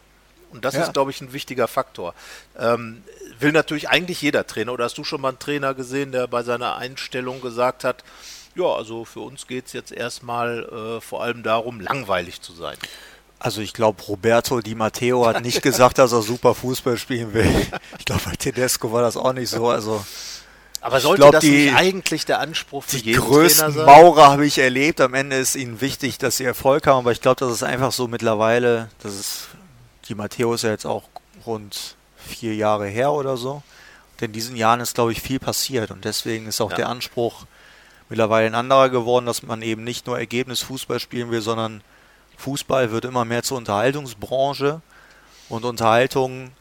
Und 0.51 0.65
das 0.65 0.75
ja. 0.75 0.83
ist, 0.83 0.93
glaube 0.93 1.11
ich, 1.11 1.19
ein 1.19 1.33
wichtiger 1.33 1.67
Faktor. 1.67 2.13
Ähm, 2.57 3.03
will 3.39 3.51
natürlich 3.51 3.89
eigentlich 3.89 4.21
jeder 4.21 4.45
Trainer. 4.45 4.73
Oder 4.73 4.85
hast 4.85 4.97
du 4.97 5.03
schon 5.03 5.19
mal 5.19 5.29
einen 5.29 5.39
Trainer 5.39 5.73
gesehen, 5.73 6.11
der 6.11 6.27
bei 6.27 6.43
seiner 6.43 6.75
Einstellung 6.75 7.41
gesagt 7.41 7.83
hat, 7.83 8.03
ja, 8.55 8.65
also 8.65 9.03
für 9.03 9.21
uns 9.21 9.47
geht 9.47 9.65
es 9.65 9.73
jetzt 9.73 9.91
erstmal 9.91 10.63
äh, 10.63 11.01
vor 11.01 11.23
allem 11.23 11.41
darum, 11.41 11.81
langweilig 11.81 12.41
zu 12.41 12.53
sein. 12.53 12.77
Also 13.39 13.61
ich 13.61 13.73
glaube, 13.73 14.01
Roberto 14.03 14.61
Di 14.61 14.75
Matteo 14.75 15.25
hat 15.25 15.41
nicht 15.41 15.61
gesagt, 15.63 15.97
dass 15.97 16.13
er 16.13 16.21
super 16.21 16.53
Fußball 16.53 16.97
spielen 16.97 17.33
will. 17.33 17.67
Ich 17.99 18.05
glaube, 18.05 18.21
bei 18.25 18.35
Tedesco 18.35 18.91
war 18.91 19.01
das 19.01 19.17
auch 19.17 19.33
nicht 19.33 19.49
so. 19.49 19.69
Also 19.69 20.05
aber 20.83 20.99
sollte 20.99 21.21
glaub, 21.21 21.31
das 21.31 21.41
die, 21.41 21.65
nicht 21.65 21.75
eigentlich 21.75 22.25
der 22.25 22.39
Anspruch 22.39 22.83
für 22.83 22.97
die 22.97 23.11
jeden 23.11 23.21
größten 23.21 23.73
Trainer 23.73 23.85
sein? 23.85 24.03
Maurer 24.03 24.31
habe 24.31 24.45
ich 24.45 24.57
erlebt. 24.57 24.99
Am 24.99 25.13
Ende 25.13 25.37
ist 25.37 25.55
ihnen 25.55 25.79
wichtig, 25.79 26.17
dass 26.17 26.37
sie 26.37 26.43
Erfolg 26.43 26.87
haben, 26.87 26.99
aber 26.99 27.13
ich 27.13 27.21
glaube, 27.21 27.39
das 27.39 27.53
ist 27.53 27.63
einfach 27.63 27.93
so 27.93 28.09
mittlerweile, 28.09 28.89
das 29.01 29.15
ist, 29.15 29.47
die 30.09 30.15
Matteo 30.15 30.53
ist 30.53 30.63
ja 30.63 30.71
jetzt 30.71 30.85
auch 30.85 31.03
rund 31.45 31.95
vier 32.17 32.53
Jahre 32.55 32.87
her 32.87 33.13
oder 33.13 33.37
so. 33.37 33.63
Und 34.13 34.21
in 34.21 34.33
diesen 34.33 34.57
Jahren 34.57 34.81
ist, 34.81 34.95
glaube 34.95 35.13
ich, 35.13 35.21
viel 35.21 35.39
passiert 35.39 35.89
und 35.89 36.03
deswegen 36.03 36.47
ist 36.47 36.59
auch 36.59 36.71
ja. 36.71 36.77
der 36.77 36.89
Anspruch 36.89 37.45
mittlerweile 38.09 38.47
ein 38.47 38.55
anderer 38.55 38.89
geworden, 38.89 39.25
dass 39.25 39.41
man 39.41 39.61
eben 39.61 39.85
nicht 39.85 40.05
nur 40.05 40.19
Ergebnisfußball 40.19 40.99
spielen 40.99 41.31
will, 41.31 41.41
sondern 41.41 41.81
Fußball 42.37 42.91
wird 42.91 43.05
immer 43.05 43.23
mehr 43.23 43.43
zur 43.43 43.57
Unterhaltungsbranche 43.57 44.81
und 45.47 45.63
Unterhaltung 45.63 46.51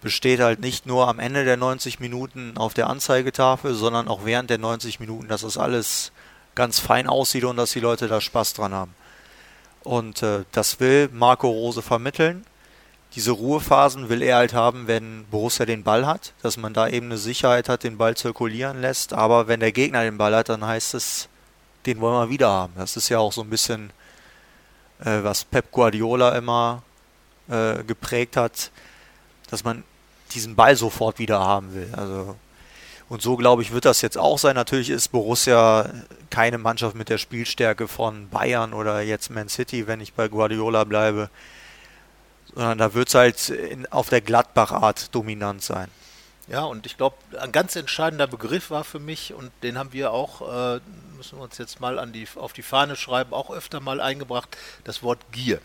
besteht 0.00 0.40
halt 0.40 0.60
nicht 0.60 0.86
nur 0.86 1.08
am 1.08 1.18
Ende 1.18 1.44
der 1.44 1.56
90 1.56 2.00
Minuten 2.00 2.56
auf 2.56 2.74
der 2.74 2.88
Anzeigetafel, 2.88 3.74
sondern 3.74 4.08
auch 4.08 4.24
während 4.24 4.50
der 4.50 4.58
90 4.58 5.00
Minuten, 5.00 5.28
dass 5.28 5.42
das 5.42 5.58
alles 5.58 6.12
ganz 6.54 6.78
fein 6.78 7.06
aussieht 7.06 7.44
und 7.44 7.56
dass 7.56 7.72
die 7.72 7.80
Leute 7.80 8.08
da 8.08 8.20
Spaß 8.20 8.54
dran 8.54 8.72
haben. 8.72 8.94
Und 9.82 10.22
äh, 10.22 10.44
das 10.52 10.80
will 10.80 11.08
Marco 11.12 11.48
Rose 11.48 11.82
vermitteln. 11.82 12.44
Diese 13.14 13.32
Ruhephasen 13.32 14.08
will 14.08 14.22
er 14.22 14.36
halt 14.36 14.54
haben, 14.54 14.86
wenn 14.86 15.24
Borussia 15.30 15.66
den 15.66 15.82
Ball 15.82 16.06
hat, 16.06 16.32
dass 16.42 16.56
man 16.56 16.74
da 16.74 16.88
eben 16.88 17.06
eine 17.06 17.18
Sicherheit 17.18 17.68
hat, 17.68 17.82
den 17.82 17.98
Ball 17.98 18.16
zirkulieren 18.16 18.80
lässt. 18.80 19.12
Aber 19.12 19.48
wenn 19.48 19.60
der 19.60 19.72
Gegner 19.72 20.02
den 20.02 20.18
Ball 20.18 20.34
hat, 20.34 20.48
dann 20.48 20.64
heißt 20.64 20.94
es, 20.94 21.28
den 21.86 22.00
wollen 22.00 22.14
wir 22.14 22.30
wieder 22.30 22.50
haben. 22.50 22.74
Das 22.76 22.96
ist 22.96 23.08
ja 23.08 23.18
auch 23.18 23.32
so 23.32 23.40
ein 23.40 23.50
bisschen, 23.50 23.90
äh, 25.00 25.22
was 25.22 25.44
Pep 25.44 25.72
Guardiola 25.72 26.36
immer 26.36 26.82
äh, 27.48 27.82
geprägt 27.84 28.36
hat, 28.36 28.70
dass 29.50 29.64
man 29.64 29.82
diesen 30.34 30.56
Ball 30.56 30.76
sofort 30.76 31.18
wieder 31.18 31.40
haben 31.40 31.74
will. 31.74 31.88
Also 31.96 32.36
und 33.08 33.22
so 33.22 33.36
glaube 33.36 33.62
ich 33.62 33.72
wird 33.72 33.84
das 33.84 34.02
jetzt 34.02 34.16
auch 34.16 34.38
sein. 34.38 34.54
Natürlich 34.54 34.88
ist 34.88 35.08
Borussia 35.08 35.90
keine 36.30 36.58
Mannschaft 36.58 36.94
mit 36.94 37.08
der 37.08 37.18
Spielstärke 37.18 37.88
von 37.88 38.28
Bayern 38.28 38.72
oder 38.72 39.00
jetzt 39.00 39.30
Man 39.30 39.48
City, 39.48 39.86
wenn 39.88 40.00
ich 40.00 40.14
bei 40.14 40.28
Guardiola 40.28 40.84
bleibe, 40.84 41.28
sondern 42.54 42.78
da 42.78 42.94
wird 42.94 43.08
es 43.08 43.14
halt 43.14 43.48
in, 43.48 43.86
auf 43.86 44.08
der 44.08 44.20
Gladbach-Art 44.20 45.12
dominant 45.14 45.62
sein. 45.62 45.88
Ja, 46.46 46.64
und 46.64 46.86
ich 46.86 46.96
glaube, 46.96 47.16
ein 47.40 47.52
ganz 47.52 47.76
entscheidender 47.76 48.26
Begriff 48.26 48.70
war 48.70 48.82
für 48.82 48.98
mich, 48.98 49.34
und 49.34 49.52
den 49.62 49.78
haben 49.78 49.92
wir 49.92 50.12
auch, 50.12 50.40
äh, 50.42 50.80
müssen 51.16 51.38
wir 51.38 51.42
uns 51.42 51.58
jetzt 51.58 51.80
mal 51.80 51.98
an 51.98 52.12
die, 52.12 52.26
auf 52.34 52.52
die 52.52 52.62
Fahne 52.62 52.96
schreiben, 52.96 53.32
auch 53.32 53.50
öfter 53.50 53.80
mal 53.80 54.00
eingebracht, 54.00 54.56
das 54.82 55.02
Wort 55.02 55.20
Gier. 55.30 55.60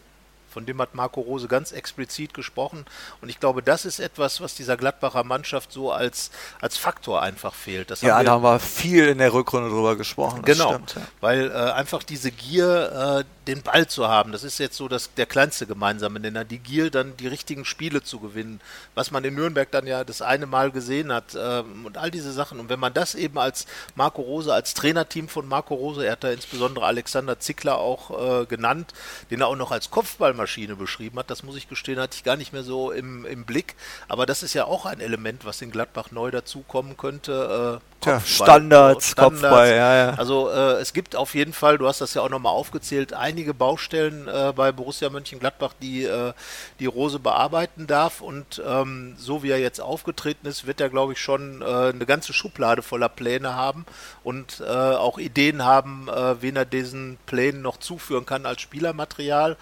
Von 0.55 0.65
dem 0.65 0.79
hat 0.79 0.95
Marco 0.95 1.19
Rose 1.19 1.49
ganz 1.49 1.73
explizit 1.73 2.33
gesprochen. 2.33 2.85
Und 3.19 3.27
ich 3.27 3.41
glaube, 3.41 3.61
das 3.61 3.83
ist 3.83 3.99
etwas, 3.99 4.39
was 4.39 4.55
dieser 4.55 4.77
Gladbacher 4.77 5.25
Mannschaft 5.25 5.73
so 5.73 5.91
als, 5.91 6.31
als 6.61 6.77
Faktor 6.77 7.21
einfach 7.21 7.53
fehlt. 7.53 7.91
Das 7.91 7.99
ja, 7.99 8.15
haben 8.15 8.25
da 8.25 8.31
haben 8.31 8.43
wir 8.43 8.59
viel 8.61 9.09
in 9.09 9.17
der 9.17 9.33
Rückrunde 9.33 9.69
drüber 9.69 9.97
gesprochen. 9.97 10.43
genau, 10.43 10.69
stimmt, 10.69 10.95
ja. 10.95 11.01
weil 11.19 11.51
äh, 11.51 11.53
einfach 11.53 12.03
diese 12.03 12.31
Gier, 12.31 13.25
äh, 13.25 13.34
den 13.47 13.61
Ball 13.61 13.87
zu 13.87 14.07
haben, 14.07 14.31
das 14.31 14.43
ist 14.43 14.57
jetzt 14.57 14.77
so 14.77 14.87
das, 14.87 15.13
der 15.15 15.25
kleinste 15.25 15.67
gemeinsame 15.67 16.19
Nenner. 16.19 16.45
Die 16.45 16.59
Gier, 16.59 16.89
dann 16.89 17.17
die 17.17 17.27
richtigen 17.27 17.65
Spiele 17.65 18.01
zu 18.01 18.19
gewinnen, 18.19 18.61
was 18.93 19.11
man 19.11 19.23
in 19.25 19.35
Nürnberg 19.35 19.69
dann 19.71 19.87
ja 19.87 20.03
das 20.03 20.21
eine 20.21 20.45
Mal 20.45 20.71
gesehen 20.71 21.11
hat 21.11 21.35
ähm, 21.37 21.85
und 21.85 21.97
all 21.97 22.11
diese 22.11 22.31
Sachen. 22.31 22.59
Und 22.59 22.69
wenn 22.69 22.79
man 22.79 22.93
das 22.93 23.13
eben 23.13 23.37
als 23.37 23.65
Marco 23.95 24.21
Rose, 24.21 24.53
als 24.53 24.73
Trainerteam 24.73 25.27
von 25.27 25.47
Marco 25.47 25.75
Rose, 25.75 26.05
er 26.05 26.13
hat 26.13 26.23
da 26.23 26.31
insbesondere 26.31 26.85
Alexander 26.85 27.39
Zickler 27.39 27.77
auch 27.77 28.41
äh, 28.41 28.45
genannt, 28.45 28.93
den 29.31 29.41
er 29.41 29.47
auch 29.47 29.55
noch 29.55 29.71
als 29.71 29.91
Kopfballmann 29.91 30.45
Schreibmaschine 30.45 30.75
beschrieben 30.75 31.19
hat. 31.19 31.29
Das 31.29 31.43
muss 31.43 31.55
ich 31.55 31.67
gestehen, 31.67 31.99
hatte 31.99 32.15
ich 32.15 32.23
gar 32.23 32.37
nicht 32.37 32.53
mehr 32.53 32.63
so 32.63 32.91
im, 32.91 33.25
im 33.25 33.45
Blick. 33.45 33.75
Aber 34.07 34.25
das 34.25 34.43
ist 34.43 34.53
ja 34.53 34.65
auch 34.65 34.85
ein 34.85 34.99
Element, 34.99 35.45
was 35.45 35.61
in 35.61 35.71
Gladbach 35.71 36.11
neu 36.11 36.31
dazukommen 36.31 36.97
könnte. 36.97 37.81
Äh, 37.81 37.94
Tja, 38.05 38.19
Standards, 38.19 39.11
Standards, 39.11 39.15
Kopfball, 39.15 39.69
ja, 39.69 39.95
ja. 39.95 40.09
Also 40.13 40.49
äh, 40.49 40.79
es 40.79 40.93
gibt 40.93 41.15
auf 41.15 41.33
jeden 41.33 41.53
Fall, 41.53 41.79
du 41.79 41.87
hast 41.87 42.01
das 42.01 42.13
ja 42.13 42.21
auch 42.21 42.29
nochmal 42.29 42.53
aufgezählt, 42.53 43.13
einige 43.13 43.53
Baustellen 43.55 44.27
äh, 44.27 44.53
bei 44.55 44.71
Borussia 44.71 45.09
Mönchengladbach, 45.09 45.73
die 45.81 46.03
äh, 46.03 46.33
die 46.79 46.85
Rose 46.85 47.17
bearbeiten 47.17 47.87
darf. 47.87 48.21
Und 48.21 48.61
ähm, 48.65 49.15
so 49.17 49.41
wie 49.41 49.49
er 49.49 49.59
jetzt 49.59 49.81
aufgetreten 49.81 50.47
ist, 50.47 50.67
wird 50.67 50.79
er, 50.79 50.89
glaube 50.89 51.13
ich, 51.13 51.19
schon 51.19 51.61
äh, 51.61 51.65
eine 51.65 52.05
ganze 52.05 52.33
Schublade 52.33 52.83
voller 52.83 53.09
Pläne 53.09 53.55
haben 53.55 53.85
und 54.23 54.61
äh, 54.61 54.69
auch 54.69 55.17
Ideen 55.17 55.65
haben, 55.65 56.07
äh, 56.07 56.41
wen 56.41 56.55
er 56.55 56.65
diesen 56.65 57.17
Plänen 57.25 57.61
noch 57.61 57.77
zuführen 57.77 58.25
kann 58.25 58.45
als 58.45 58.61
Spielermaterial. 58.61 59.57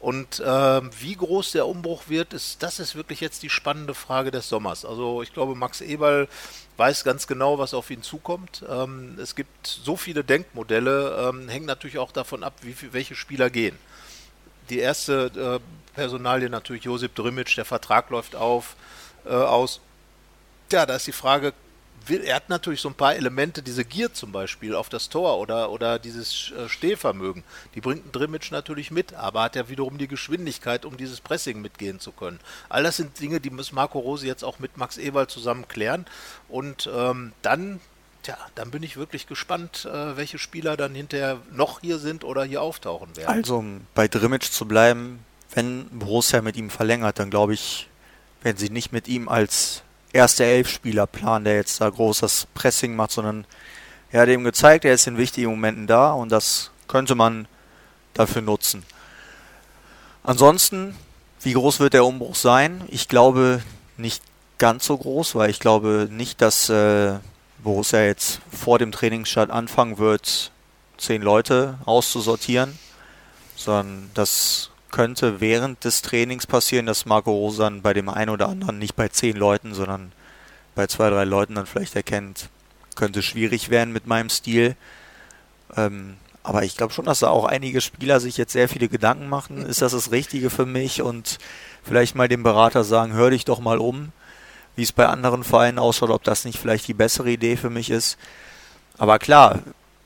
Und 0.00 0.42
ähm, 0.44 0.90
wie 0.98 1.14
groß 1.14 1.52
der 1.52 1.66
Umbruch 1.66 2.04
wird, 2.08 2.32
ist, 2.32 2.62
das 2.62 2.80
ist 2.80 2.94
wirklich 2.94 3.20
jetzt 3.20 3.42
die 3.42 3.50
spannende 3.50 3.94
Frage 3.94 4.30
des 4.30 4.48
Sommers. 4.48 4.86
Also 4.86 5.20
ich 5.22 5.32
glaube, 5.34 5.54
Max 5.54 5.82
Eberl 5.82 6.26
weiß 6.78 7.04
ganz 7.04 7.26
genau, 7.26 7.58
was 7.58 7.74
auf 7.74 7.90
ihn 7.90 8.02
zukommt. 8.02 8.64
Ähm, 8.66 9.18
es 9.20 9.34
gibt 9.36 9.66
so 9.66 9.96
viele 9.96 10.24
Denkmodelle, 10.24 11.28
ähm, 11.28 11.50
hängt 11.50 11.66
natürlich 11.66 11.98
auch 11.98 12.12
davon 12.12 12.42
ab, 12.42 12.54
wie 12.62 12.74
welche 12.92 13.14
Spieler 13.14 13.50
gehen. 13.50 13.78
Die 14.70 14.78
erste 14.78 15.60
äh, 15.60 15.94
Personalie 15.94 16.48
natürlich 16.48 16.84
Josip 16.84 17.14
Drimic, 17.14 17.54
der 17.54 17.66
Vertrag 17.66 18.08
läuft 18.08 18.34
auf, 18.34 18.76
äh, 19.26 19.30
aus. 19.30 19.80
Ja, 20.72 20.86
da 20.86 20.96
ist 20.96 21.06
die 21.06 21.12
Frage, 21.12 21.52
will, 22.06 22.22
er 22.22 22.36
hat 22.36 22.48
natürlich 22.48 22.80
so 22.80 22.88
ein 22.88 22.94
paar 22.94 23.14
Elemente, 23.14 23.62
diese 23.62 23.84
Gier 23.84 24.12
zum 24.12 24.32
Beispiel 24.32 24.74
auf 24.74 24.88
das 24.88 25.08
Tor 25.08 25.38
oder, 25.38 25.70
oder 25.70 25.98
dieses 25.98 26.52
äh, 26.52 26.68
Stehvermögen, 26.68 27.44
die 27.74 27.80
bringt 27.80 28.06
ein 28.06 28.12
Drimmitsch 28.12 28.50
natürlich 28.50 28.90
mit, 28.90 29.14
aber 29.14 29.42
hat 29.42 29.56
ja 29.56 29.68
wiederum 29.68 29.98
die 29.98 30.08
Geschwindigkeit, 30.08 30.84
um 30.84 30.96
dieses 30.96 31.20
Pressing 31.20 31.60
mitgehen 31.60 32.00
zu 32.00 32.12
können. 32.12 32.40
All 32.68 32.82
das 32.82 32.96
sind 32.96 33.18
Dinge, 33.20 33.40
die 33.40 33.50
muss 33.50 33.72
Marco 33.72 33.98
Rose 33.98 34.26
jetzt 34.26 34.44
auch 34.44 34.58
mit 34.58 34.76
Max 34.76 34.98
Ewald 34.98 35.30
zusammen 35.30 35.68
klären 35.68 36.06
und 36.48 36.88
ähm, 36.92 37.32
dann 37.42 37.80
Tja, 38.22 38.36
dann 38.54 38.70
bin 38.70 38.82
ich 38.82 38.98
wirklich 38.98 39.26
gespannt, 39.26 39.86
äh, 39.86 40.16
welche 40.16 40.38
Spieler 40.38 40.76
dann 40.76 40.94
hinterher 40.94 41.38
noch 41.52 41.80
hier 41.80 41.98
sind 41.98 42.22
oder 42.22 42.44
hier 42.44 42.60
auftauchen 42.60 43.16
werden. 43.16 43.30
Also, 43.30 43.56
um 43.56 43.86
bei 43.94 44.08
Drimmitsch 44.08 44.50
zu 44.50 44.66
bleiben, 44.66 45.24
wenn 45.54 45.88
Borussia 45.88 46.42
mit 46.42 46.56
ihm 46.56 46.68
verlängert, 46.68 47.18
dann 47.18 47.30
glaube 47.30 47.54
ich, 47.54 47.88
werden 48.42 48.58
sie 48.58 48.68
nicht 48.68 48.92
mit 48.92 49.08
ihm 49.08 49.28
als 49.28 49.82
erste 50.12 50.44
Elf-Spieler 50.44 51.06
planen, 51.06 51.44
der 51.44 51.56
jetzt 51.56 51.80
da 51.80 51.88
großes 51.88 52.48
Pressing 52.54 52.96
macht, 52.96 53.12
sondern 53.12 53.46
er 54.10 54.22
hat 54.22 54.28
eben 54.28 54.44
gezeigt, 54.44 54.84
er 54.84 54.94
ist 54.94 55.06
in 55.06 55.16
wichtigen 55.16 55.50
Momenten 55.50 55.86
da 55.86 56.12
und 56.12 56.30
das 56.30 56.70
könnte 56.88 57.14
man 57.14 57.46
dafür 58.14 58.42
nutzen. 58.42 58.84
Ansonsten, 60.22 60.96
wie 61.42 61.52
groß 61.52 61.80
wird 61.80 61.94
der 61.94 62.04
Umbruch 62.04 62.34
sein? 62.34 62.82
Ich 62.88 63.08
glaube 63.08 63.62
nicht 63.96 64.22
ganz 64.58 64.84
so 64.84 64.98
groß, 64.98 65.34
weil 65.34 65.50
ich 65.50 65.60
glaube 65.60 66.08
nicht, 66.10 66.42
dass 66.42 66.68
äh, 66.68 67.18
Borussia 67.62 68.02
jetzt 68.02 68.40
vor 68.52 68.78
dem 68.78 68.92
Trainingsstart 68.92 69.50
anfangen 69.50 69.98
wird, 69.98 70.50
zehn 70.98 71.22
Leute 71.22 71.78
auszusortieren, 71.86 72.78
sondern 73.56 74.10
das 74.14 74.69
könnte 74.90 75.40
während 75.40 75.84
des 75.84 76.02
Trainings 76.02 76.46
passieren, 76.46 76.86
dass 76.86 77.06
Marco 77.06 77.30
Rose 77.30 77.62
dann 77.62 77.82
bei 77.82 77.92
dem 77.92 78.08
einen 78.08 78.30
oder 78.30 78.48
anderen 78.48 78.78
nicht 78.78 78.96
bei 78.96 79.08
zehn 79.08 79.36
Leuten, 79.36 79.74
sondern 79.74 80.12
bei 80.74 80.86
zwei, 80.86 81.10
drei 81.10 81.24
Leuten 81.24 81.54
dann 81.54 81.66
vielleicht 81.66 81.96
erkennt, 81.96 82.48
könnte 82.96 83.22
schwierig 83.22 83.70
werden 83.70 83.92
mit 83.92 84.06
meinem 84.06 84.30
Stil. 84.30 84.76
Ähm, 85.76 86.16
aber 86.42 86.62
ich 86.64 86.76
glaube 86.76 86.92
schon, 86.92 87.04
dass 87.04 87.20
da 87.20 87.28
auch 87.28 87.44
einige 87.44 87.80
Spieler 87.80 88.18
sich 88.18 88.36
jetzt 88.36 88.52
sehr 88.52 88.68
viele 88.68 88.88
Gedanken 88.88 89.28
machen. 89.28 89.64
Ist 89.66 89.82
das 89.82 89.92
das 89.92 90.10
Richtige 90.10 90.50
für 90.50 90.66
mich? 90.66 91.02
Und 91.02 91.38
vielleicht 91.82 92.14
mal 92.14 92.28
dem 92.28 92.42
Berater 92.42 92.82
sagen, 92.84 93.12
hör 93.12 93.30
dich 93.30 93.44
doch 93.44 93.60
mal 93.60 93.78
um, 93.78 94.12
wie 94.76 94.82
es 94.82 94.92
bei 94.92 95.06
anderen 95.06 95.44
Vereinen 95.44 95.78
ausschaut, 95.78 96.10
ob 96.10 96.24
das 96.24 96.44
nicht 96.44 96.58
vielleicht 96.58 96.88
die 96.88 96.94
bessere 96.94 97.30
Idee 97.30 97.56
für 97.56 97.70
mich 97.70 97.90
ist. 97.90 98.16
Aber 98.96 99.18
klar, 99.18 99.60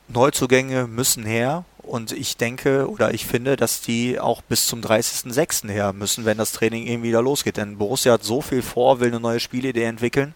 Neuzugänge 0.07 0.87
müssen 0.87 1.25
her 1.25 1.63
und 1.87 2.11
ich 2.11 2.37
denke 2.37 2.89
oder 2.89 3.13
ich 3.13 3.25
finde, 3.25 3.55
dass 3.55 3.81
die 3.81 4.19
auch 4.19 4.41
bis 4.41 4.67
zum 4.67 4.81
30.06. 4.81 5.69
her 5.69 5.93
müssen, 5.93 6.25
wenn 6.25 6.37
das 6.37 6.51
Training 6.51 6.87
eben 6.87 7.03
wieder 7.03 7.21
losgeht. 7.21 7.57
Denn 7.57 7.77
Borussia 7.77 8.13
hat 8.13 8.23
so 8.23 8.41
viel 8.41 8.61
vor, 8.61 8.99
will 8.99 9.09
eine 9.09 9.19
neue 9.19 9.39
Spielidee 9.39 9.83
entwickeln. 9.83 10.33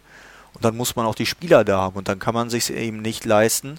Und 0.54 0.64
dann 0.64 0.76
muss 0.76 0.96
man 0.96 1.06
auch 1.06 1.14
die 1.14 1.26
Spieler 1.26 1.64
da 1.64 1.80
haben. 1.80 1.96
Und 1.96 2.08
dann 2.08 2.18
kann 2.18 2.34
man 2.34 2.50
sich 2.50 2.70
eben 2.70 3.02
nicht 3.02 3.24
leisten, 3.24 3.78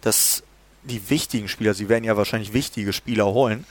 dass 0.00 0.42
die 0.84 1.10
wichtigen 1.10 1.48
Spieler, 1.48 1.74
sie 1.74 1.88
werden 1.88 2.04
ja 2.04 2.16
wahrscheinlich 2.16 2.52
wichtige 2.52 2.92
Spieler 2.92 3.26
holen, 3.26 3.66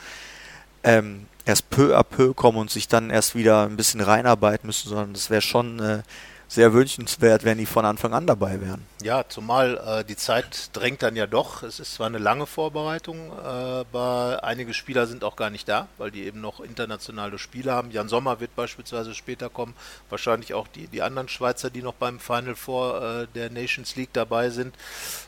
ähm, 0.83 1.25
erst 1.45 1.69
peu 1.69 1.97
à 1.97 2.03
peu 2.03 2.33
kommen 2.33 2.57
und 2.57 2.69
sich 2.69 2.87
dann 2.87 3.09
erst 3.09 3.35
wieder 3.35 3.63
ein 3.63 3.77
bisschen 3.77 4.01
reinarbeiten 4.01 4.67
müssen, 4.67 4.89
sondern 4.89 5.13
das 5.13 5.29
wäre 5.29 5.41
schon 5.41 5.79
äh, 5.79 6.03
sehr 6.47 6.73
wünschenswert, 6.73 7.43
wenn 7.43 7.57
die 7.57 7.65
von 7.65 7.85
Anfang 7.85 8.13
an 8.13 8.25
dabei 8.25 8.61
wären. 8.61 8.85
Ja, 9.03 9.25
zumal 9.27 9.77
äh, 9.85 10.03
die 10.05 10.15
Zeit 10.15 10.69
drängt 10.73 11.03
dann 11.03 11.15
ja 11.15 11.27
doch. 11.27 11.61
Es 11.61 11.79
ist 11.79 11.95
zwar 11.95 12.07
eine 12.07 12.17
lange 12.19 12.45
Vorbereitung, 12.45 13.31
äh, 13.31 13.41
aber 13.41 14.39
einige 14.43 14.73
Spieler 14.73 15.07
sind 15.07 15.23
auch 15.23 15.35
gar 15.35 15.49
nicht 15.49 15.67
da, 15.67 15.87
weil 15.97 16.09
die 16.09 16.23
eben 16.23 16.39
noch 16.39 16.61
internationale 16.61 17.37
Spiele 17.37 17.73
haben. 17.73 17.91
Jan 17.91 18.07
Sommer 18.07 18.39
wird 18.39 18.55
beispielsweise 18.55 19.13
später 19.13 19.49
kommen, 19.49 19.75
wahrscheinlich 20.09 20.53
auch 20.53 20.67
die, 20.67 20.87
die 20.87 21.01
anderen 21.01 21.27
Schweizer, 21.27 21.69
die 21.69 21.81
noch 21.81 21.93
beim 21.93 22.19
Final 22.19 22.55
Four 22.55 23.01
äh, 23.01 23.27
der 23.35 23.49
Nations 23.49 23.95
League 23.97 24.13
dabei 24.13 24.49
sind, 24.49 24.73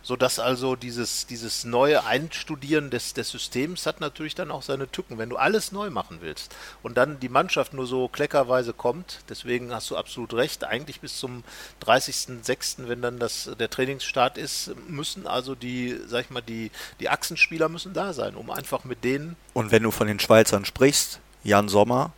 sodass 0.01 0.39
also 0.39 0.77
dieses, 0.77 1.27
dieses 1.27 1.65
neue 1.65 2.05
Einstudieren 2.05 2.89
des, 2.89 3.13
des 3.13 3.29
Systems 3.29 3.85
hat 3.85 3.99
natürlich 3.99 4.35
dann 4.35 4.51
auch 4.51 4.61
seine 4.61 4.89
Tücken. 4.89 5.17
Wenn 5.17 5.29
du 5.29 5.35
alles 5.35 5.73
neu 5.73 5.89
machen 5.89 6.19
willst 6.21 6.55
und 6.81 6.97
dann 6.97 7.19
die 7.19 7.29
Mannschaft 7.29 7.73
nur 7.73 7.85
so 7.85 8.07
kleckerweise 8.07 8.73
kommt, 8.73 9.19
deswegen 9.27 9.73
hast 9.73 9.89
du 9.91 9.97
absolut 9.97 10.33
recht, 10.33 10.63
eigentlich 10.63 11.01
bist 11.01 11.08
bis 11.09 11.17
zum 11.17 11.43
30.06., 11.85 12.87
wenn 12.87 13.01
dann 13.01 13.19
das, 13.19 13.49
der 13.59 13.69
Trainingsstart 13.69 14.37
ist, 14.37 14.71
müssen 14.87 15.25
also 15.25 15.55
die, 15.55 15.97
sag 16.07 16.25
ich 16.25 16.29
mal, 16.29 16.41
die, 16.41 16.71
die 16.99 17.09
Achsenspieler 17.09 17.67
müssen 17.67 17.93
da 17.93 18.13
sein, 18.13 18.35
um 18.35 18.51
einfach 18.51 18.83
mit 18.83 19.03
denen. 19.03 19.35
Und 19.53 19.71
wenn 19.71 19.83
du 19.83 19.91
von 19.91 20.07
den 20.07 20.19
Schweizern 20.19 20.65
sprichst, 20.65 21.19
Jan 21.43 21.67
Sommer, 21.67 22.11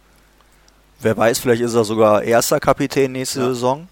wer 0.99 1.15
weiß, 1.15 1.39
vielleicht 1.39 1.61
ist 1.61 1.73
er 1.73 1.85
sogar 1.85 2.23
erster 2.23 2.59
Kapitän 2.59 3.13
nächste 3.13 3.39
ja. 3.39 3.45
Saison. 3.47 3.87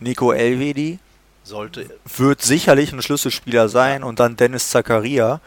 Nico 0.00 0.32
Elvedi 0.32 0.98
sollte 1.44 1.88
wird 2.16 2.42
sicherlich 2.42 2.92
ein 2.92 3.02
Schlüsselspieler 3.02 3.68
sein 3.68 4.02
und 4.02 4.18
dann 4.18 4.36
Dennis 4.36 4.70
Zakaria, 4.70 5.40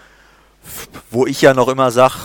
wo 1.12 1.26
ich 1.26 1.42
ja 1.42 1.54
noch 1.54 1.68
immer 1.68 1.92
sage, 1.92 2.16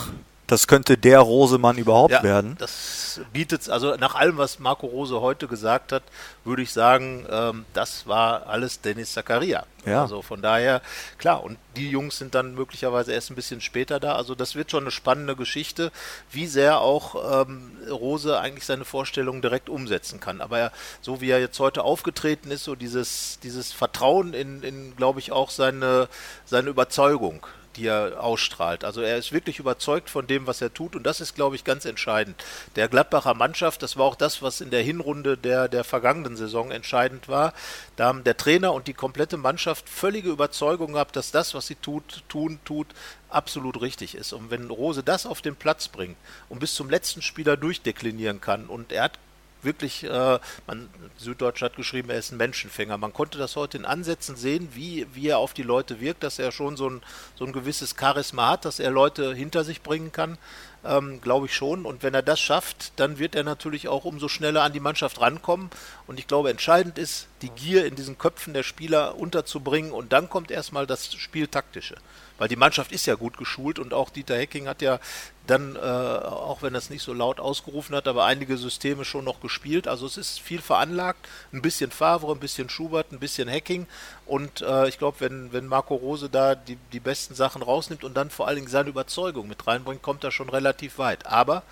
das 0.51 0.67
könnte 0.67 0.97
der 0.97 1.19
Rosemann 1.19 1.77
überhaupt 1.77 2.11
ja, 2.11 2.23
werden. 2.23 2.57
Das 2.59 3.21
bietet, 3.31 3.69
also 3.69 3.95
nach 3.95 4.15
allem, 4.15 4.37
was 4.37 4.59
Marco 4.59 4.85
Rose 4.85 5.21
heute 5.21 5.47
gesagt 5.47 5.93
hat, 5.93 6.03
würde 6.43 6.61
ich 6.61 6.73
sagen, 6.73 7.25
ähm, 7.29 7.63
das 7.73 8.05
war 8.05 8.47
alles 8.47 8.81
Dennis 8.81 9.13
Zakaria. 9.13 9.65
Ja. 9.85 10.01
Also 10.01 10.21
von 10.21 10.41
daher, 10.41 10.81
klar, 11.17 11.41
und 11.41 11.57
die 11.77 11.89
Jungs 11.89 12.17
sind 12.17 12.35
dann 12.35 12.53
möglicherweise 12.53 13.13
erst 13.13 13.31
ein 13.31 13.35
bisschen 13.35 13.61
später 13.61 14.01
da. 14.01 14.15
Also 14.15 14.35
das 14.35 14.55
wird 14.55 14.71
schon 14.71 14.83
eine 14.83 14.91
spannende 14.91 15.37
Geschichte, 15.37 15.89
wie 16.31 16.47
sehr 16.47 16.81
auch 16.81 17.43
ähm, 17.45 17.71
Rose 17.89 18.37
eigentlich 18.37 18.65
seine 18.65 18.83
Vorstellungen 18.83 19.41
direkt 19.41 19.69
umsetzen 19.69 20.19
kann. 20.19 20.41
Aber 20.41 20.59
er, 20.59 20.71
so 20.99 21.21
wie 21.21 21.29
er 21.29 21.39
jetzt 21.39 21.61
heute 21.61 21.85
aufgetreten 21.85 22.51
ist, 22.51 22.65
so 22.65 22.75
dieses, 22.75 23.39
dieses 23.41 23.71
Vertrauen 23.71 24.33
in, 24.33 24.63
in 24.63 24.97
glaube 24.97 25.21
ich, 25.21 25.31
auch 25.31 25.49
seine, 25.49 26.09
seine 26.43 26.69
Überzeugung 26.69 27.47
die 27.75 27.87
er 27.87 28.23
ausstrahlt. 28.23 28.83
Also 28.83 29.01
er 29.01 29.17
ist 29.17 29.31
wirklich 29.31 29.59
überzeugt 29.59 30.09
von 30.09 30.27
dem, 30.27 30.47
was 30.47 30.61
er 30.61 30.73
tut 30.73 30.95
und 30.95 31.03
das 31.03 31.21
ist, 31.21 31.35
glaube 31.35 31.55
ich, 31.55 31.63
ganz 31.63 31.85
entscheidend. 31.85 32.43
Der 32.75 32.87
Gladbacher 32.87 33.33
Mannschaft, 33.33 33.83
das 33.83 33.97
war 33.97 34.05
auch 34.05 34.15
das, 34.15 34.41
was 34.41 34.61
in 34.61 34.69
der 34.69 34.83
Hinrunde 34.83 35.37
der, 35.37 35.67
der 35.67 35.83
vergangenen 35.83 36.37
Saison 36.37 36.71
entscheidend 36.71 37.27
war. 37.27 37.53
Da 37.95 38.07
haben 38.07 38.23
der 38.23 38.37
Trainer 38.37 38.73
und 38.73 38.87
die 38.87 38.93
komplette 38.93 39.37
Mannschaft 39.37 39.89
völlige 39.89 40.29
Überzeugung 40.29 40.93
gehabt, 40.93 41.15
dass 41.15 41.31
das, 41.31 41.53
was 41.53 41.67
sie 41.67 41.75
tut, 41.75 42.23
tun, 42.27 42.59
tut, 42.65 42.87
absolut 43.29 43.81
richtig 43.81 44.15
ist. 44.15 44.33
Und 44.33 44.51
wenn 44.51 44.69
Rose 44.69 45.03
das 45.03 45.25
auf 45.25 45.41
den 45.41 45.55
Platz 45.55 45.87
bringt 45.87 46.17
und 46.49 46.59
bis 46.59 46.75
zum 46.75 46.89
letzten 46.89 47.21
Spieler 47.21 47.57
durchdeklinieren 47.57 48.41
kann 48.41 48.67
und 48.67 48.91
er 48.91 49.03
hat 49.03 49.19
wirklich, 49.63 50.03
äh, 50.03 50.39
man, 50.67 50.89
Süddeutsche 51.17 51.65
hat 51.65 51.75
geschrieben, 51.75 52.09
er 52.09 52.19
ist 52.19 52.31
ein 52.31 52.37
Menschenfänger. 52.37 52.97
Man 52.97 53.13
konnte 53.13 53.37
das 53.37 53.55
heute 53.55 53.77
in 53.77 53.85
Ansätzen 53.85 54.35
sehen, 54.35 54.69
wie, 54.73 55.07
wie 55.13 55.27
er 55.27 55.37
auf 55.37 55.53
die 55.53 55.63
Leute 55.63 55.99
wirkt, 55.99 56.23
dass 56.23 56.39
er 56.39 56.51
schon 56.51 56.77
so 56.77 56.89
ein, 56.89 57.01
so 57.35 57.45
ein 57.45 57.53
gewisses 57.53 57.95
Charisma 57.99 58.49
hat, 58.51 58.65
dass 58.65 58.79
er 58.79 58.91
Leute 58.91 59.33
hinter 59.33 59.63
sich 59.63 59.81
bringen 59.81 60.11
kann. 60.11 60.37
Ähm, 60.83 61.21
Glaube 61.21 61.45
ich 61.45 61.55
schon. 61.55 61.85
Und 61.85 62.03
wenn 62.03 62.13
er 62.13 62.21
das 62.21 62.39
schafft, 62.39 62.93
dann 62.97 63.19
wird 63.19 63.35
er 63.35 63.43
natürlich 63.43 63.87
auch 63.87 64.05
umso 64.05 64.27
schneller 64.27 64.63
an 64.63 64.73
die 64.73 64.79
Mannschaft 64.79 65.21
rankommen. 65.21 65.69
Und 66.07 66.19
ich 66.19 66.27
glaube, 66.27 66.49
entscheidend 66.49 66.97
ist, 66.97 67.27
die 67.41 67.49
Gier 67.49 67.85
in 67.85 67.95
diesen 67.95 68.17
Köpfen 68.17 68.53
der 68.53 68.63
Spieler 68.63 69.17
unterzubringen. 69.17 69.91
Und 69.91 70.13
dann 70.13 70.29
kommt 70.29 70.51
erstmal 70.51 70.87
das 70.87 71.13
Spieltaktische 71.13 71.95
weil 72.41 72.47
die 72.47 72.55
Mannschaft 72.55 72.91
ist 72.91 73.05
ja 73.05 73.13
gut 73.13 73.37
geschult 73.37 73.77
und 73.77 73.93
auch 73.93 74.09
Dieter 74.09 74.35
Hecking 74.35 74.67
hat 74.67 74.81
ja 74.81 74.99
dann, 75.45 75.75
äh, 75.75 75.79
auch 75.79 76.63
wenn 76.63 76.73
er 76.73 76.79
es 76.79 76.89
nicht 76.89 77.03
so 77.03 77.13
laut 77.13 77.39
ausgerufen 77.39 77.95
hat, 77.95 78.07
aber 78.07 78.25
einige 78.25 78.57
Systeme 78.57 79.05
schon 79.05 79.25
noch 79.25 79.41
gespielt. 79.41 79.87
Also 79.87 80.07
es 80.07 80.17
ist 80.17 80.39
viel 80.39 80.59
veranlagt, 80.59 81.27
ein 81.53 81.61
bisschen 81.61 81.91
Favre, 81.91 82.31
ein 82.31 82.39
bisschen 82.39 82.67
Schubert, 82.67 83.11
ein 83.11 83.19
bisschen 83.19 83.47
Hacking 83.47 83.85
und 84.31 84.61
äh, 84.61 84.87
ich 84.87 84.97
glaube, 84.97 85.19
wenn, 85.19 85.51
wenn 85.51 85.67
Marco 85.67 85.93
Rose 85.93 86.29
da 86.29 86.55
die, 86.55 86.77
die 86.93 87.01
besten 87.01 87.35
Sachen 87.35 87.61
rausnimmt 87.61 88.05
und 88.05 88.15
dann 88.15 88.29
vor 88.29 88.47
allen 88.47 88.55
Dingen 88.55 88.69
seine 88.69 88.87
Überzeugung 88.87 89.49
mit 89.49 89.67
reinbringt, 89.67 90.01
kommt 90.01 90.23
er 90.23 90.31
schon 90.31 90.47
relativ 90.47 90.99
weit. 90.99 91.25
Aber 91.25 91.63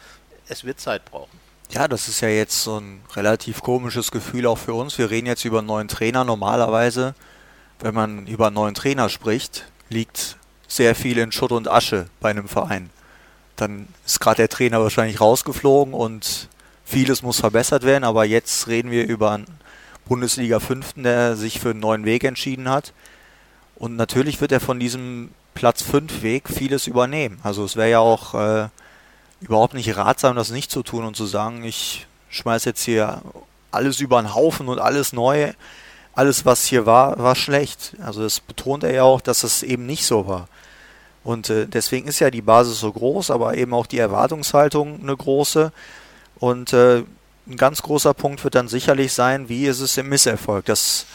es 0.50 0.66
wird 0.66 0.78
Zeit 0.78 1.06
brauchen. 1.06 1.40
Ja, 1.70 1.88
das 1.88 2.10
ist 2.10 2.20
ja 2.20 2.28
jetzt 2.28 2.62
so 2.62 2.78
ein 2.78 3.00
relativ 3.16 3.62
komisches 3.62 4.12
Gefühl 4.12 4.46
auch 4.46 4.58
für 4.58 4.74
uns. 4.74 4.98
Wir 4.98 5.10
reden 5.10 5.26
jetzt 5.26 5.46
über 5.46 5.60
einen 5.60 5.68
neuen 5.68 5.88
Trainer. 5.88 6.26
Normalerweise, 6.26 7.16
wenn 7.80 7.96
man 7.96 8.28
über 8.28 8.48
einen 8.48 8.56
neuen 8.56 8.76
Trainer 8.76 9.08
spricht, 9.08 9.66
liegt 9.88 10.36
sehr 10.68 10.96
viel 10.96 11.18
in 11.18 11.32
Schutt 11.32 11.54
und 11.54 11.70
Asche 11.70 12.08
bei 12.20 12.30
einem 12.30 12.50
Verein. 12.50 12.90
Dann 13.56 13.88
ist 14.06 14.20
gerade 14.20 14.36
der 14.36 14.50
Trainer 14.50 14.82
wahrscheinlich 14.82 15.22
rausgeflogen 15.22 15.94
und 15.94 16.50
vieles 16.84 17.24
muss 17.24 17.40
verbessert 17.40 17.84
werden, 17.84 18.04
aber 18.04 18.26
jetzt 18.26 18.68
reden 18.68 18.92
wir 18.92 19.08
über 19.08 19.32
einen 19.32 19.48
Bundesliga 20.10 20.60
Fünften, 20.60 21.04
der 21.04 21.38
sich 21.38 21.62
für 21.62 21.70
einen 21.70 21.80
neuen 21.80 22.04
Weg 22.04 22.26
entschieden 22.26 22.68
hat. 22.68 22.92
Und 23.76 23.96
natürlich 23.96 24.42
wird 24.42 24.52
er 24.52 24.60
von 24.60 24.80
diesem 24.80 25.30
Platz 25.54 25.82
5 25.82 26.22
Weg 26.22 26.50
vieles 26.50 26.88
übernehmen. 26.88 27.40
Also 27.44 27.64
es 27.64 27.78
wäre 27.78 27.90
ja 27.90 28.00
auch 28.00 28.34
äh, 28.34 28.68
überhaupt 29.40 29.74
nicht 29.74 29.96
ratsam, 29.96 30.36
das 30.36 30.52
nicht 30.52 30.70
zu 30.70 30.84
tun 30.84 31.06
und 31.06 31.16
zu 31.16 31.26
sagen, 31.26 31.64
ich 31.64 32.06
schmeiße 32.30 32.70
jetzt 32.70 32.84
hier 32.84 33.22
alles 33.72 34.02
über 34.02 34.22
den 34.22 34.36
Haufen 34.36 34.68
und 34.68 34.80
alles 34.80 35.14
neu 35.14 35.54
alles, 36.20 36.46
was 36.46 36.66
hier 36.66 36.86
war, 36.86 37.18
war 37.18 37.34
schlecht. 37.36 37.96
Also 38.04 38.24
das 38.24 38.42
betont 38.42 38.84
er 38.84 38.94
ja 38.94 39.04
auch, 39.04 39.22
dass 39.22 39.44
es 39.44 39.64
eben 39.64 39.86
nicht 39.86 40.06
so 40.06 40.28
war. 40.28 40.50
Und 41.24 41.50
äh, 41.50 41.66
deswegen 41.66 42.10
ist 42.10 42.20
ja 42.20 42.30
die 42.30 42.42
Basis 42.42 42.82
so 42.82 42.92
groß, 42.92 43.32
aber 43.32 43.56
eben 43.56 43.74
auch 43.74 43.86
die 43.86 44.00
Erwartungshaltung 44.00 45.00
eine 45.02 45.16
große. 45.16 45.72
Und 46.38 46.74
äh, 46.74 47.04
ein 47.50 47.58
ganz 47.58 47.82
großer 47.82 48.14
Punkt 48.14 48.44
wird 48.44 48.56
dann 48.56 48.68
sicherlich 48.68 49.14
sein, 49.14 49.50
wie 49.50 49.66
ist 49.66 49.80
es 49.80 49.98
im 49.98 50.10
Misserfolg, 50.10 50.66
dass 50.66 51.06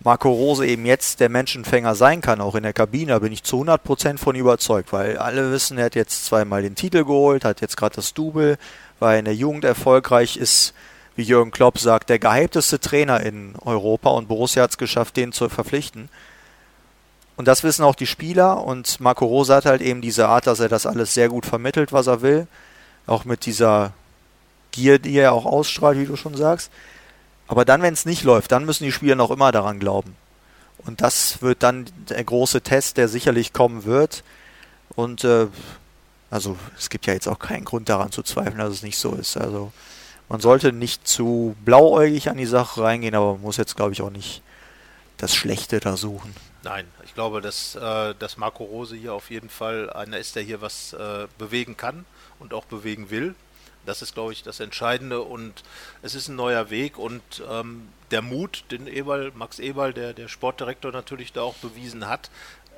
Marco 0.00 0.30
Rose 0.30 0.66
eben 0.66 0.86
jetzt 0.86 1.20
der 1.20 1.28
Menschenfänger 1.28 1.94
sein 1.94 2.20
kann, 2.20 2.40
auch 2.40 2.54
in 2.54 2.62
der 2.62 2.72
Kabine, 2.72 3.12
da 3.12 3.18
bin 3.18 3.32
ich 3.32 3.42
zu 3.42 3.62
100% 3.62 4.18
von 4.18 4.36
überzeugt, 4.36 4.92
weil 4.92 5.18
alle 5.18 5.50
wissen, 5.50 5.78
er 5.78 5.86
hat 5.86 5.94
jetzt 5.94 6.26
zweimal 6.26 6.62
den 6.62 6.74
Titel 6.74 7.04
geholt, 7.04 7.44
hat 7.44 7.60
jetzt 7.60 7.76
gerade 7.76 7.96
das 7.96 8.14
Double, 8.14 8.58
war 9.00 9.16
in 9.16 9.24
der 9.24 9.34
Jugend 9.34 9.64
erfolgreich, 9.64 10.36
ist, 10.36 10.74
wie 11.16 11.22
Jürgen 11.22 11.50
Klopp 11.50 11.78
sagt, 11.78 12.10
der 12.10 12.18
gehypteste 12.18 12.80
Trainer 12.80 13.20
in 13.20 13.54
Europa 13.64 14.10
und 14.10 14.28
Borussia 14.28 14.62
hat 14.62 14.70
es 14.70 14.78
geschafft, 14.78 15.16
den 15.16 15.32
zu 15.32 15.48
verpflichten. 15.48 16.08
Und 17.36 17.48
das 17.48 17.64
wissen 17.64 17.84
auch 17.84 17.94
die 17.96 18.06
Spieler 18.06 18.62
und 18.62 19.00
Marco 19.00 19.24
Rose 19.24 19.54
hat 19.54 19.64
halt 19.64 19.80
eben 19.80 20.00
diese 20.00 20.28
Art, 20.28 20.46
dass 20.46 20.60
er 20.60 20.68
das 20.68 20.86
alles 20.86 21.14
sehr 21.14 21.28
gut 21.28 21.46
vermittelt, 21.46 21.92
was 21.92 22.06
er 22.06 22.22
will. 22.22 22.46
Auch 23.06 23.24
mit 23.24 23.46
dieser 23.46 23.92
Gier, 24.74 24.98
die 24.98 25.14
er 25.14 25.32
auch 25.32 25.46
ausstrahlt, 25.46 25.98
wie 25.98 26.06
du 26.06 26.16
schon 26.16 26.36
sagst. 26.36 26.72
Aber 27.46 27.64
dann, 27.64 27.80
wenn 27.80 27.94
es 27.94 28.06
nicht 28.06 28.24
läuft, 28.24 28.50
dann 28.50 28.64
müssen 28.64 28.84
die 28.84 28.92
Spieler 28.92 29.14
noch 29.14 29.30
immer 29.30 29.52
daran 29.52 29.78
glauben. 29.78 30.16
Und 30.78 31.00
das 31.00 31.40
wird 31.42 31.62
dann 31.62 31.86
der 32.08 32.24
große 32.24 32.60
Test, 32.60 32.96
der 32.96 33.08
sicherlich 33.08 33.52
kommen 33.52 33.84
wird. 33.84 34.24
Und 34.96 35.22
äh, 35.22 35.46
also 36.30 36.56
es 36.76 36.90
gibt 36.90 37.06
ja 37.06 37.14
jetzt 37.14 37.28
auch 37.28 37.38
keinen 37.38 37.64
Grund 37.64 37.88
daran 37.88 38.10
zu 38.10 38.22
zweifeln, 38.22 38.58
dass 38.58 38.72
es 38.72 38.82
nicht 38.82 38.98
so 38.98 39.14
ist. 39.14 39.36
Also 39.36 39.72
man 40.28 40.40
sollte 40.40 40.72
nicht 40.72 41.06
zu 41.06 41.54
blauäugig 41.64 42.28
an 42.28 42.36
die 42.36 42.46
Sache 42.46 42.82
reingehen, 42.82 43.14
aber 43.14 43.34
man 43.34 43.42
muss 43.42 43.56
jetzt, 43.56 43.76
glaube 43.76 43.92
ich, 43.92 44.02
auch 44.02 44.10
nicht 44.10 44.42
das 45.18 45.34
Schlechte 45.34 45.78
da 45.78 45.96
suchen. 45.96 46.34
Nein, 46.64 46.86
ich 47.04 47.14
glaube, 47.14 47.40
dass, 47.40 47.76
äh, 47.76 48.14
dass 48.18 48.36
Marco 48.36 48.64
Rose 48.64 48.96
hier 48.96 49.14
auf 49.14 49.30
jeden 49.30 49.50
Fall 49.50 49.90
einer 49.90 50.18
ist, 50.18 50.34
der 50.34 50.42
hier 50.42 50.60
was 50.60 50.94
äh, 50.94 51.28
bewegen 51.38 51.76
kann 51.76 52.04
und 52.40 52.52
auch 52.52 52.64
bewegen 52.64 53.10
will. 53.10 53.34
Das 53.86 54.02
ist, 54.02 54.14
glaube 54.14 54.32
ich, 54.32 54.42
das 54.42 54.60
Entscheidende. 54.60 55.20
Und 55.20 55.62
es 56.02 56.14
ist 56.14 56.28
ein 56.28 56.36
neuer 56.36 56.70
Weg. 56.70 56.98
Und 56.98 57.22
ähm, 57.48 57.88
der 58.10 58.22
Mut, 58.22 58.64
den 58.70 58.86
Eberl, 58.86 59.32
Max 59.34 59.58
Eberl, 59.58 59.92
der, 59.92 60.12
der 60.12 60.28
Sportdirektor 60.28 60.92
natürlich 60.92 61.32
da 61.32 61.42
auch 61.42 61.54
bewiesen 61.56 62.08
hat, 62.08 62.30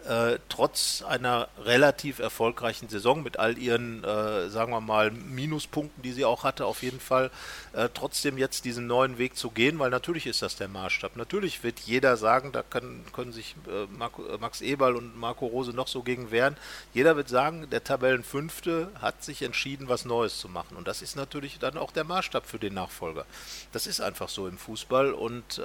äh, 0.07 0.39
trotz 0.49 1.03
einer 1.03 1.49
relativ 1.65 2.19
erfolgreichen 2.19 2.89
Saison 2.89 3.23
mit 3.23 3.39
all 3.39 3.59
ihren, 3.59 4.05
äh, 4.05 4.49
sagen 4.49 4.73
wir 4.73 4.81
mal, 4.81 5.11
Minuspunkten, 5.11 6.03
die 6.03 6.13
sie 6.13 6.25
auch 6.25 6.45
hatte, 6.45 6.67
auf 6.67 6.83
jeden 6.83 7.01
Fall 7.01 7.31
äh, 7.73 7.89
trotzdem 7.93 8.39
jetzt 8.39 8.65
diesen 8.65 8.87
neuen 8.87 9.19
Weg 9.19 9.37
zu 9.37 9.51
gehen, 9.51 9.79
weil 9.79 9.91
natürlich 9.91 10.27
ist 10.27 10.43
das 10.43 10.57
der 10.57 10.69
Maßstab. 10.69 11.17
Natürlich 11.17 11.63
wird 11.63 11.81
jeder 11.81 12.17
sagen, 12.17 12.53
da 12.53 12.63
können, 12.63 13.05
können 13.13 13.33
sich 13.33 13.57
äh, 13.67 13.87
Marco, 13.97 14.25
äh, 14.27 14.39
Max 14.39 14.61
Eberl 14.61 14.97
und 14.97 15.19
Marco 15.19 15.47
Rose 15.47 15.73
noch 15.73 15.89
so 15.89 16.03
gegen 16.03 16.31
wehren. 16.31 16.57
Jeder 16.95 17.17
wird 17.17 17.29
sagen, 17.29 17.69
der 17.71 17.83
Tabellenfünfte 17.83 18.89
hat 19.01 19.25
sich 19.25 19.43
entschieden, 19.43 19.89
was 19.89 20.05
Neues 20.05 20.39
zu 20.39 20.49
machen. 20.49 20.77
Und 20.77 20.87
das 20.89 21.03
ist 21.03 21.17
natürlich 21.17 21.59
dann 21.59 21.77
auch 21.77 21.91
der 21.91 22.05
Maßstab 22.05 22.47
für 22.47 22.59
den 22.59 22.75
Nachfolger. 22.75 23.27
Das 23.73 23.87
ist 23.87 24.01
einfach 24.01 24.29
so 24.29 24.47
im 24.47 24.59
Fußball 24.59 25.13
und 25.13 25.61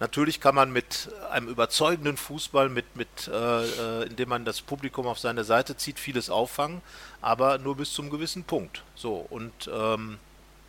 natürlich 0.00 0.40
kann 0.40 0.54
man 0.54 0.72
mit 0.72 1.10
einem 1.30 1.48
überzeugenden 1.48 2.16
Fußball, 2.16 2.68
mit, 2.68 2.96
mit 2.96 3.28
äh, 3.28 3.57
indem 4.08 4.28
man 4.28 4.44
das 4.44 4.60
Publikum 4.60 5.06
auf 5.06 5.18
seine 5.18 5.44
Seite 5.44 5.76
zieht, 5.76 5.98
vieles 5.98 6.30
auffangen, 6.30 6.80
aber 7.20 7.58
nur 7.58 7.76
bis 7.76 7.92
zum 7.92 8.10
gewissen 8.10 8.44
Punkt. 8.44 8.82
So, 8.94 9.26
und 9.30 9.70
ähm, 9.72 10.18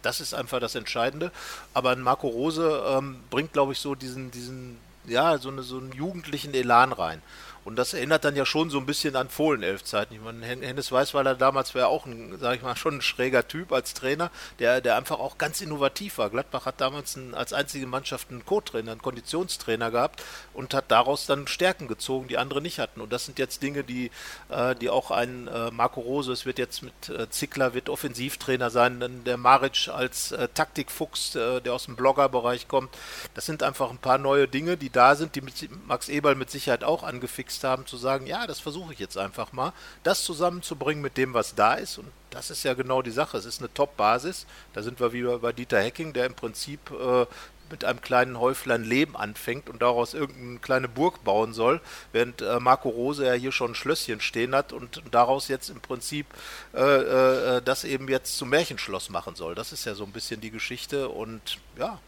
das 0.02 0.22
ist 0.22 0.34
einfach 0.34 0.60
das 0.60 0.76
Entscheidende. 0.76 1.32
Aber 1.74 1.96
Marco 1.96 2.28
Rose 2.28 2.84
ähm, 2.88 3.20
bringt, 3.30 3.54
glaube 3.54 3.74
ich, 3.74 3.80
so 3.80 3.96
diesen, 3.96 4.32
diesen, 4.32 4.78
ja, 5.06 5.38
so, 5.38 5.50
eine, 5.50 5.64
so 5.64 5.78
einen 5.78 5.92
jugendlichen 5.92 6.54
Elan 6.54 6.94
rein. 6.94 7.22
Und 7.70 7.76
das 7.76 7.94
erinnert 7.94 8.26
dann 8.26 8.36
ja 8.36 8.48
schon 8.48 8.72
so 8.72 8.80
ein 8.80 8.88
bisschen 8.88 9.16
an 9.16 9.30
Fohlenelf-Zeiten. 9.30 10.16
Ich 10.16 10.22
meine, 10.22 10.44
Hennes 10.44 10.92
Weißweiler 10.92 11.36
damals 11.36 11.76
war 11.76 11.88
auch 11.88 12.08
ein, 12.08 12.36
sag 12.42 12.56
ich 12.56 12.64
mal, 12.64 12.76
schon 12.76 12.96
ein 12.96 13.02
schräger 13.04 13.48
Typ 13.48 13.72
als 13.72 13.94
Trainer, 13.94 14.32
der, 14.58 14.82
der 14.82 14.98
einfach 14.98 15.20
auch 15.20 15.38
ganz 15.38 15.62
innovativ 15.62 16.18
war. 16.18 16.32
Gladbach 16.32 16.66
hat 16.66 16.82
damals 16.82 17.16
einen, 17.16 17.36
als 17.36 17.54
einzige 17.54 17.86
Mannschaft 17.86 18.32
einen 18.32 18.44
Co-Trainer, 18.44 18.94
einen 18.94 19.04
Konditionstrainer 19.04 19.92
gehabt 19.92 20.24
und 20.56 20.74
hat 20.74 20.86
daraus 20.90 21.28
dann 21.28 21.46
Stärken 21.46 21.88
gezogen, 21.88 22.28
die 22.28 22.40
andere 22.40 22.60
nicht 22.60 22.80
hatten. 22.80 23.02
Und 23.02 23.14
das 23.14 23.26
sind 23.26 23.38
jetzt 23.38 23.62
Dinge, 23.62 23.84
die, 23.84 24.10
äh, 24.50 24.74
die 24.74 24.90
auch 24.90 25.12
ein 25.12 25.48
äh, 25.48 25.70
Marco 25.70 26.02
Rose, 26.02 26.32
es 26.32 26.48
wird 26.48 26.58
jetzt 26.58 26.82
mit 26.82 27.10
äh, 27.10 27.30
Zickler, 27.30 27.76
wird 27.76 27.88
Offensivtrainer 27.88 28.72
sein, 28.72 29.00
dann 29.00 29.24
der 29.26 29.38
Maric 29.38 29.90
als 29.90 30.34
Taktikfuchs, 30.56 31.34
der 31.34 31.72
aus 31.72 31.86
dem 31.86 31.96
Bloggerbereich 31.96 32.68
kommt. 32.68 32.90
Das 33.36 33.46
sind 33.46 33.62
einfach 33.62 33.92
ein 33.92 34.00
paar 34.00 34.18
neue 34.18 34.48
Dinge, 34.48 34.76
die 34.76 34.90
da 34.90 35.16
sind, 35.16 35.36
die 35.36 35.44
Max 35.86 36.10
Eberl 36.10 36.34
mit 36.34 36.50
Sicherheit 36.50 36.84
auch 36.84 37.04
angefixt 37.04 37.59
Angst 37.60 37.64
haben 37.64 37.86
zu 37.86 37.98
sagen, 37.98 38.26
ja, 38.26 38.48
das 38.48 38.60
versuche 38.60 38.94
ich 38.94 39.00
jetzt 39.00 39.18
einfach 39.18 39.52
mal, 39.52 39.74
das 40.04 40.24
zusammenzubringen 40.24 41.02
mit 41.02 41.18
dem, 41.18 41.34
was 41.34 41.56
da 41.56 41.74
ist. 41.74 41.98
Und 41.98 42.08
das 42.30 42.50
ist 42.50 42.64
ja 42.64 42.74
genau 42.74 43.02
die 43.02 43.12
Sache. 43.12 43.38
Es 43.38 43.46
ist 43.46 43.60
eine 43.60 43.74
Top-Basis. 43.74 44.46
Da 44.74 44.82
sind 44.82 45.00
wir 45.00 45.12
wieder 45.12 45.40
bei 45.40 45.52
Dieter 45.52 45.82
Hecking, 45.82 46.14
der 46.14 46.26
im 46.26 46.34
Prinzip 46.34 46.80
äh, 46.92 47.26
mit 47.72 47.86
einem 47.86 48.02
kleinen 48.02 48.40
Häuflein 48.40 48.84
Leben 48.84 49.16
anfängt 49.16 49.70
und 49.70 49.82
daraus 49.82 50.14
irgendeine 50.14 50.60
kleine 50.60 50.88
Burg 50.88 51.24
bauen 51.24 51.54
soll, 51.54 51.82
während 52.14 52.42
äh, 52.42 52.60
Marco 52.60 52.90
Rose 52.90 53.26
ja 53.26 53.34
hier 53.34 53.52
schon 53.52 53.72
ein 53.72 53.76
Schlösschen 53.76 54.22
stehen 54.22 54.56
hat 54.56 54.74
und 54.74 55.04
daraus 55.12 55.50
jetzt 55.50 55.70
im 55.70 55.80
Prinzip 55.80 56.26
äh, 56.74 56.82
äh, 56.82 57.62
das 57.62 57.84
eben 57.84 58.08
jetzt 58.08 58.38
zum 58.38 58.50
Märchenschloss 58.50 59.10
machen 59.10 59.36
soll. 59.36 59.54
Das 59.54 59.72
ist 59.72 59.86
ja 59.86 59.94
so 59.94 60.04
ein 60.04 60.12
bisschen 60.12 60.42
die 60.42 60.50
Geschichte 60.50 61.10
und 61.10 61.60
ja, 61.78 62.00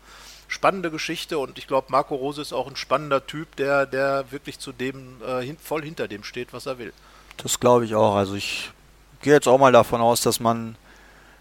spannende 0.51 0.91
Geschichte 0.91 1.39
und 1.39 1.57
ich 1.57 1.65
glaube, 1.65 1.87
Marco 1.89 2.13
Rose 2.13 2.41
ist 2.41 2.51
auch 2.51 2.67
ein 2.67 2.75
spannender 2.75 3.25
Typ, 3.25 3.55
der, 3.55 3.85
der 3.85 4.31
wirklich 4.31 4.59
zu 4.59 4.73
dem 4.73 5.21
äh, 5.25 5.41
hin, 5.41 5.57
voll 5.57 5.81
hinter 5.81 6.09
dem 6.09 6.23
steht, 6.23 6.51
was 6.51 6.65
er 6.65 6.77
will. 6.77 6.91
Das 7.37 7.59
glaube 7.59 7.85
ich 7.85 7.95
auch. 7.95 8.15
Also 8.15 8.35
ich 8.35 8.71
gehe 9.21 9.33
jetzt 9.33 9.47
auch 9.47 9.57
mal 9.57 9.71
davon 9.71 10.01
aus, 10.01 10.21
dass 10.21 10.41
man 10.41 10.75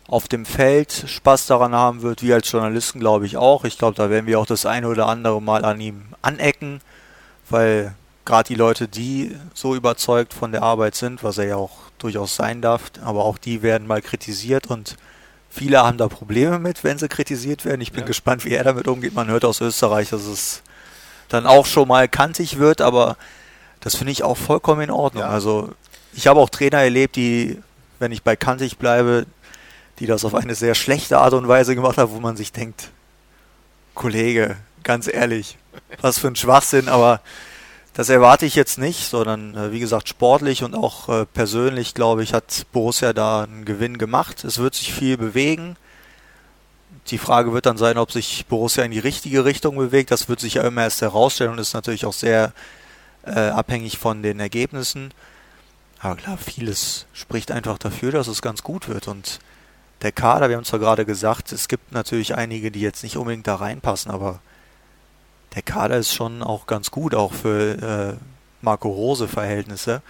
auf 0.07 0.29
dem 0.29 0.47
Feld 0.47 0.93
Spaß 0.93 1.47
daran 1.47 1.75
haben 1.75 2.03
wird, 2.03 2.23
wie 2.23 2.33
als 2.33 2.51
Journalisten 2.51 3.01
glaube 3.01 3.27
ich 3.27 3.37
auch. 3.37 3.65
Ich 3.65 3.79
glaube, 3.79 3.97
da 3.97 4.11
werden 4.11 4.27
wir 4.27 4.39
auch 4.39 4.47
das 4.47 4.65
eine 4.65 4.87
oder 4.87 5.07
andere 5.07 5.43
Mal 5.43 5.65
an 5.65 5.81
ihm 5.81 6.03
anecken, 6.23 6.81
weil 7.49 7.95
gerade 8.25 8.47
die 8.47 8.55
Leute, 8.55 8.87
die 8.87 9.37
so 9.55 9.75
überzeugt 9.75 10.35
von 10.35 10.53
der 10.53 10.63
Arbeit 10.63 10.95
sind, 10.95 11.25
was 11.25 11.39
er 11.39 11.47
ja 11.47 11.57
auch 11.57 11.79
durchaus 11.99 12.37
sein 12.37 12.63
darf, 12.63 12.93
aber 13.03 13.25
auch 13.25 13.39
die 13.39 13.63
werden 13.63 13.89
mal 13.89 14.03
kritisiert 14.03 14.69
und 14.69 14.97
Viele 15.51 15.83
haben 15.83 15.99
da 15.99 16.09
Probleme 16.09 16.59
mit, 16.61 16.85
wenn 16.85 16.99
sie 16.99 17.09
kritisiert 17.09 17.65
werden. 17.65 17.81
Ich 17.81 17.91
bin 17.91 18.03
ja. 18.03 18.07
gespannt, 18.07 18.45
wie 18.45 18.55
er 18.55 18.63
damit 18.63 18.87
umgeht. 18.87 19.15
Man 19.15 19.29
hört 19.29 19.45
aus 19.45 19.61
Österreich, 19.61 20.11
dass 20.11 20.27
es 20.27 20.63
dann 21.29 21.47
auch 21.47 21.67
schon 21.67 21.89
mal 21.89 22.09
kantig 22.09 22.59
wird, 22.59 22.81
aber 22.81 23.17
das 23.81 23.97
finde 23.97 24.13
ich 24.13 24.23
auch 24.23 24.37
vollkommen 24.37 24.83
in 24.83 24.91
Ordnung. 24.91 25.25
Ja. 25.25 25.31
Also 25.31 25.73
ich 26.13 26.29
habe 26.29 26.41
auch 26.41 26.51
Trainer 26.51 26.79
erlebt, 26.79 27.17
die, 27.17 27.59
wenn 27.99 28.13
ich 28.13 28.23
bei 28.23 28.37
kantig 28.37 28.79
bleibe, 28.79 29.27
die 29.99 30.07
das 30.07 30.25
auf 30.25 30.35
eine 30.35 30.55
sehr 30.55 30.75
schlechte 30.75 31.19
Art 31.19 31.35
und 31.35 31.49
Weise 31.49 31.75
gemacht 31.75 31.99
haben, 31.99 32.13
wo 32.13 32.21
man 32.21 32.37
sich 32.37 32.53
denkt, 32.53 32.91
Kollege, 33.95 34.57
ganz 34.83 35.13
ehrlich, 35.13 35.59
was 36.01 36.19
für 36.19 36.29
ein 36.29 36.37
Schwachsinn, 36.37 36.89
aber 36.89 37.21
das 37.95 38.09
erwarte 38.09 38.47
ich 38.47 38.55
jetzt 38.55 38.79
nicht, 38.79 39.09
sondern 39.09 39.57
äh, 39.57 39.73
wie 39.73 39.81
gesagt, 39.81 40.09
sportlich 40.09 40.63
und 40.63 40.75
auch 40.75 41.09
äh, 41.09 41.27
persönlich, 41.27 41.95
glaube 41.95 42.23
ich, 42.23 42.33
hat 42.33 42.67
Borussia 42.73 43.13
da 43.13 43.43
einen 43.43 43.65
Gewinn 43.65 43.99
gemacht. 43.99 44.45
Es 44.45 44.59
wird 44.59 44.75
sich 44.75 44.93
viel 44.93 45.17
bewegen. 45.17 45.77
Die 47.09 47.19
Frage 47.19 47.53
wird 47.53 47.67
dann 47.67 47.79
sein, 47.79 47.99
ob 47.99 48.13
sich 48.13 48.47
Borussia 48.47 48.85
in 48.85 48.93
die 48.93 49.01
richtige 49.01 49.45
Richtung 49.45 49.77
bewegt. 49.77 50.11
Das 50.13 50.29
wird 50.29 50.39
sich 50.41 50.55
ja 50.55 50.63
immer 50.63 50.83
erst 50.83 51.03
herausstellen 51.03 51.53
und 51.53 51.59
ist 51.59 51.75
natürlich 51.75 52.07
auch 52.07 52.13
sehr 52.13 52.53
äh, 53.25 53.31
abhängig 53.31 53.99
von 53.99 54.23
den 54.23 54.39
Ergebnissen. 54.39 55.13
Aber 55.99 56.17
klar, 56.17 56.39
vieles 56.39 57.07
spricht 57.13 57.51
einfach 57.51 57.79
dafür, 57.79 58.13
dass 58.13 58.29
es 58.29 58.41
ganz 58.41 58.63
gut 58.63 58.89
wird. 58.89 59.09
Und 59.09 59.41
der 60.03 60.13
Kader, 60.13 60.49
wir 60.49 60.57
haben 60.57 60.65
zwar 60.65 60.79
gerade 60.79 61.05
gesagt, 61.05 61.53
es 61.53 61.69
gibt 61.69 61.93
natürlich 61.93 62.37
einige, 62.37 62.71
die 62.71 62.81
jetzt 62.81 63.03
nicht 63.03 63.17
unbedingt 63.17 63.47
da 63.47 63.57
reinpassen, 63.57 64.11
aber 64.11 64.41
der 65.55 65.63
Kader 65.63 65.97
ist 65.99 66.15
schon 66.15 66.43
auch 66.43 66.67
ganz 66.67 66.91
gut, 66.91 67.15
auch 67.15 67.33
für 67.33 68.17
äh, 68.17 68.25
Marco 68.63 68.89
Rose 68.89 69.29
Verhältnisse. 69.29 70.03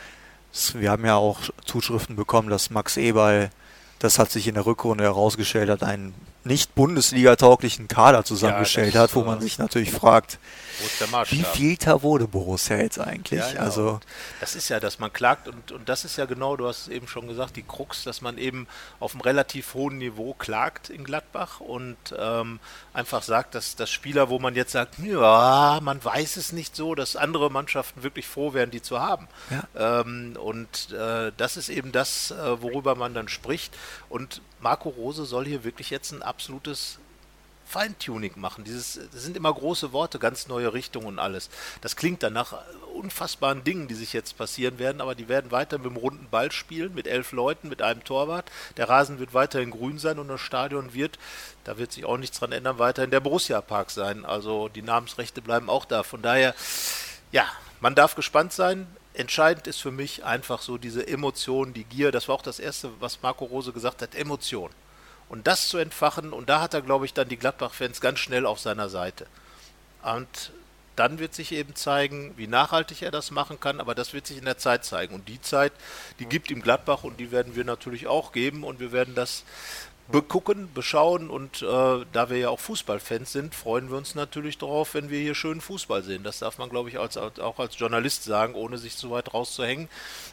Wir 0.74 0.90
haben 0.90 1.04
ja 1.04 1.16
auch 1.16 1.40
Zuschriften 1.64 2.16
bekommen, 2.16 2.50
dass 2.50 2.70
Max 2.70 2.96
Eberl, 2.96 3.50
das 4.00 4.18
hat 4.18 4.30
sich 4.30 4.48
in 4.48 4.54
der 4.54 4.66
Rückrunde 4.66 5.04
herausgestellt, 5.04 5.70
hat 5.70 5.82
einen 5.82 6.14
nicht 6.44 6.74
Bundesliga-tauglichen 6.74 7.88
Kader 7.88 8.24
zusammengestellt 8.24 8.94
ja, 8.94 9.02
hat, 9.02 9.14
wo 9.14 9.22
man 9.22 9.40
sich 9.40 9.58
natürlich 9.58 9.90
fragt, 9.90 10.38
wie 11.28 11.42
viel 11.42 11.76
da 11.76 12.02
wurde 12.02 12.26
Borussia 12.26 12.78
jetzt 12.78 12.98
eigentlich? 12.98 13.40
Ja, 13.40 13.52
ja, 13.52 13.60
also 13.60 14.00
das 14.40 14.54
ist 14.54 14.70
ja, 14.70 14.80
dass 14.80 14.98
man 14.98 15.12
klagt 15.12 15.48
und, 15.48 15.72
und 15.72 15.88
das 15.88 16.04
ist 16.04 16.16
ja 16.16 16.24
genau, 16.24 16.56
du 16.56 16.66
hast 16.66 16.82
es 16.82 16.88
eben 16.88 17.06
schon 17.06 17.28
gesagt, 17.28 17.56
die 17.56 17.62
Krux, 17.62 18.04
dass 18.04 18.22
man 18.22 18.38
eben 18.38 18.66
auf 18.98 19.12
einem 19.12 19.20
relativ 19.20 19.74
hohen 19.74 19.98
Niveau 19.98 20.34
klagt 20.34 20.88
in 20.88 21.04
Gladbach 21.04 21.60
und 21.60 21.96
ähm, 22.18 22.58
einfach 22.94 23.22
sagt, 23.22 23.54
dass 23.54 23.76
das 23.76 23.90
Spieler, 23.90 24.30
wo 24.30 24.38
man 24.38 24.54
jetzt 24.54 24.72
sagt, 24.72 24.98
ja, 24.98 25.78
man 25.82 26.02
weiß 26.02 26.36
es 26.36 26.52
nicht 26.52 26.74
so, 26.74 26.94
dass 26.94 27.16
andere 27.16 27.50
Mannschaften 27.50 28.02
wirklich 28.02 28.26
froh 28.26 28.54
wären, 28.54 28.70
die 28.70 28.80
zu 28.80 29.00
haben. 29.00 29.28
Ähm, 29.76 30.36
und 30.40 30.92
äh, 30.92 31.32
das 31.36 31.56
ist 31.56 31.68
eben 31.68 31.92
das, 31.92 32.30
äh, 32.30 32.62
worüber 32.62 32.94
man 32.94 33.14
dann 33.14 33.28
spricht. 33.28 33.76
Und 34.08 34.40
Marco 34.60 34.90
Rose 34.90 35.24
soll 35.24 35.46
hier 35.46 35.64
wirklich 35.64 35.90
jetzt 35.90 36.12
ein 36.12 36.22
absolutes 36.22 36.98
Feintuning 37.70 38.32
machen. 38.34 38.64
Dieses, 38.64 38.98
das 39.12 39.22
sind 39.22 39.36
immer 39.36 39.52
große 39.54 39.92
Worte, 39.92 40.18
ganz 40.18 40.48
neue 40.48 40.72
Richtungen 40.72 41.06
und 41.06 41.18
alles. 41.20 41.50
Das 41.80 41.94
klingt 41.94 42.22
dann 42.24 42.32
nach 42.32 42.54
unfassbaren 42.94 43.62
Dingen, 43.62 43.86
die 43.86 43.94
sich 43.94 44.12
jetzt 44.12 44.36
passieren 44.36 44.80
werden, 44.80 45.00
aber 45.00 45.14
die 45.14 45.28
werden 45.28 45.52
weiter 45.52 45.78
mit 45.78 45.86
dem 45.86 45.96
runden 45.96 46.26
Ball 46.28 46.50
spielen, 46.50 46.94
mit 46.94 47.06
elf 47.06 47.30
Leuten, 47.30 47.68
mit 47.68 47.80
einem 47.80 48.02
Torwart. 48.02 48.50
Der 48.76 48.88
Rasen 48.88 49.20
wird 49.20 49.34
weiterhin 49.34 49.70
grün 49.70 50.00
sein 50.00 50.18
und 50.18 50.26
das 50.26 50.40
Stadion 50.40 50.94
wird, 50.94 51.18
da 51.62 51.78
wird 51.78 51.92
sich 51.92 52.04
auch 52.04 52.16
nichts 52.16 52.40
dran 52.40 52.50
ändern, 52.50 52.80
weiterhin 52.80 53.12
der 53.12 53.20
Borussia 53.20 53.60
Park 53.60 53.92
sein. 53.92 54.24
Also 54.24 54.68
die 54.68 54.82
Namensrechte 54.82 55.40
bleiben 55.40 55.70
auch 55.70 55.84
da. 55.84 56.02
Von 56.02 56.22
daher, 56.22 56.56
ja, 57.30 57.46
man 57.80 57.94
darf 57.94 58.16
gespannt 58.16 58.52
sein 58.52 58.88
entscheidend 59.14 59.66
ist 59.66 59.80
für 59.80 59.90
mich 59.90 60.24
einfach 60.24 60.62
so 60.62 60.78
diese 60.78 61.06
Emotion, 61.06 61.74
die 61.74 61.84
Gier. 61.84 62.12
Das 62.12 62.28
war 62.28 62.36
auch 62.36 62.42
das 62.42 62.58
Erste, 62.58 62.90
was 63.00 63.22
Marco 63.22 63.44
Rose 63.44 63.72
gesagt 63.72 64.02
hat, 64.02 64.14
Emotion. 64.14 64.70
Und 65.28 65.46
das 65.46 65.68
zu 65.68 65.78
entfachen, 65.78 66.32
und 66.32 66.48
da 66.48 66.60
hat 66.60 66.74
er, 66.74 66.82
glaube 66.82 67.06
ich, 67.06 67.14
dann 67.14 67.28
die 67.28 67.36
Gladbach-Fans 67.36 68.00
ganz 68.00 68.18
schnell 68.18 68.46
auf 68.46 68.58
seiner 68.58 68.88
Seite. 68.88 69.26
Und 70.02 70.52
dann 70.96 71.18
wird 71.18 71.34
sich 71.34 71.52
eben 71.52 71.74
zeigen, 71.74 72.34
wie 72.36 72.46
nachhaltig 72.46 73.02
er 73.02 73.10
das 73.10 73.30
machen 73.30 73.58
kann, 73.58 73.80
aber 73.80 73.94
das 73.94 74.12
wird 74.12 74.26
sich 74.26 74.38
in 74.38 74.44
der 74.44 74.58
Zeit 74.58 74.84
zeigen. 74.84 75.14
Und 75.14 75.28
die 75.28 75.40
Zeit, 75.40 75.72
die 76.18 76.26
gibt 76.26 76.50
ihm 76.50 76.62
Gladbach 76.62 77.04
und 77.04 77.18
die 77.20 77.30
werden 77.30 77.56
wir 77.56 77.64
natürlich 77.64 78.06
auch 78.06 78.32
geben 78.32 78.64
und 78.64 78.80
wir 78.80 78.92
werden 78.92 79.14
das 79.14 79.44
begucken, 80.12 80.68
beschauen 80.74 81.30
und 81.30 81.62
äh, 81.62 82.04
da 82.12 82.30
wir 82.30 82.38
ja 82.38 82.48
auch 82.48 82.60
Fußballfans 82.60 83.32
sind, 83.32 83.54
freuen 83.54 83.90
wir 83.90 83.96
uns 83.96 84.14
natürlich 84.14 84.58
darauf, 84.58 84.94
wenn 84.94 85.10
wir 85.10 85.20
hier 85.20 85.34
schönen 85.34 85.60
Fußball 85.60 86.02
sehen. 86.02 86.22
Das 86.22 86.40
darf 86.40 86.58
man, 86.58 86.68
glaube 86.68 86.88
ich, 86.88 86.98
als, 86.98 87.16
auch 87.16 87.58
als 87.58 87.78
Journalist 87.78 88.24
sagen, 88.24 88.54
ohne 88.54 88.78
sich 88.78 88.96
zu 88.96 89.10
weit 89.10 89.32
rauszuhängen, 89.32 89.88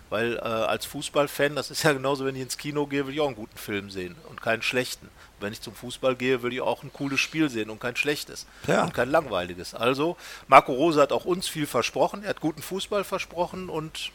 weil 0.10 0.38
äh, 0.38 0.40
als 0.40 0.86
Fußballfan, 0.86 1.56
das 1.56 1.72
ist 1.72 1.84
ja 1.84 1.94
genauso, 1.94 2.26
wenn 2.26 2.36
ich 2.36 2.42
ins 2.42 2.58
Kino 2.58 2.88
gehe, 2.88 3.06
will 3.08 3.13
ich 3.13 3.22
auch 3.22 3.28
einen 3.28 3.36
guten 3.36 3.58
Film 3.58 3.90
sehen 3.90 4.16
und 4.30 4.42
keinen 4.42 4.62
schlechten. 4.62 5.10
Wenn 5.40 5.54
ich 5.54 5.62
zum 5.62 5.76
Fußball 5.76 6.16
gehe, 6.16 6.42
will 6.42 6.54
ich 6.54 6.62
auch 6.62 6.82
ein 6.82 6.92
cooles 6.92 7.20
Spiel 7.20 7.50
sehen 7.50 7.70
und 7.70 7.80
kein 7.80 7.96
schlechtes 7.96 8.48
ja. 8.66 8.84
und 8.84 8.94
kein 8.94 9.12
langweiliges. 9.12 9.76
Also, 9.76 10.18
Marco 10.48 10.74
Rose 10.74 11.00
hat 11.00 11.12
auch 11.12 11.26
uns 11.26 11.48
viel 11.48 11.68
versprochen, 11.68 12.24
er 12.24 12.30
hat 12.30 12.42
guten 12.42 12.63
Fußball 12.63 13.04
versprochen 13.04 13.70
und 13.70 14.12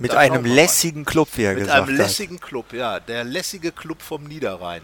mit 0.00 0.14
einem 0.14 0.46
lässigen 0.46 1.04
Club, 1.04 1.28
wie 1.34 1.42
er 1.42 1.50
Mit 1.50 1.60
gesagt 1.60 1.76
hat. 1.76 1.86
Mit 1.86 1.90
einem 1.90 2.06
lässigen 2.06 2.40
Club, 2.40 2.72
ja. 2.72 3.00
Der 3.00 3.22
lässige 3.22 3.70
Club 3.70 4.00
vom 4.00 4.24
Niederrhein. 4.24 4.80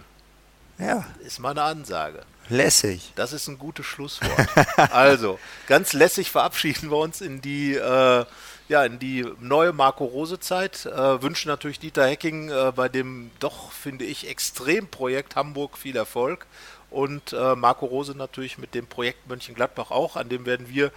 Ja. 0.78 1.06
Ist 1.20 1.38
meine 1.38 1.62
Ansage. 1.62 2.22
Lässig. 2.48 3.12
Das 3.16 3.32
ist 3.32 3.48
ein 3.48 3.58
gutes 3.58 3.86
Schlusswort. 3.86 4.48
also, 4.92 5.38
ganz 5.66 5.92
lässig 5.92 6.30
verabschieden 6.30 6.90
wir 6.90 6.98
uns 6.98 7.20
in 7.20 7.40
die, 7.40 7.74
äh, 7.74 8.24
ja, 8.68 8.84
in 8.84 8.98
die 8.98 9.26
neue 9.40 9.72
Marco 9.72 10.04
Rose 10.04 10.38
Zeit. 10.38 10.86
Äh, 10.86 11.22
wünschen 11.22 11.48
natürlich 11.48 11.80
Dieter 11.80 12.06
Hecking 12.06 12.50
äh, 12.50 12.72
bei 12.74 12.88
dem 12.88 13.30
doch, 13.40 13.72
finde 13.72 14.04
ich, 14.04 14.28
Extremprojekt 14.28 15.34
Hamburg 15.34 15.76
viel 15.76 15.96
Erfolg. 15.96 16.46
Und 16.88 17.32
äh, 17.32 17.56
Marco 17.56 17.86
Rose 17.86 18.16
natürlich 18.16 18.58
mit 18.58 18.74
dem 18.74 18.86
Projekt 18.86 19.28
Mönchengladbach 19.28 19.90
auch, 19.90 20.14
an 20.14 20.28
dem 20.28 20.46
werden 20.46 20.68
wir 20.68 20.92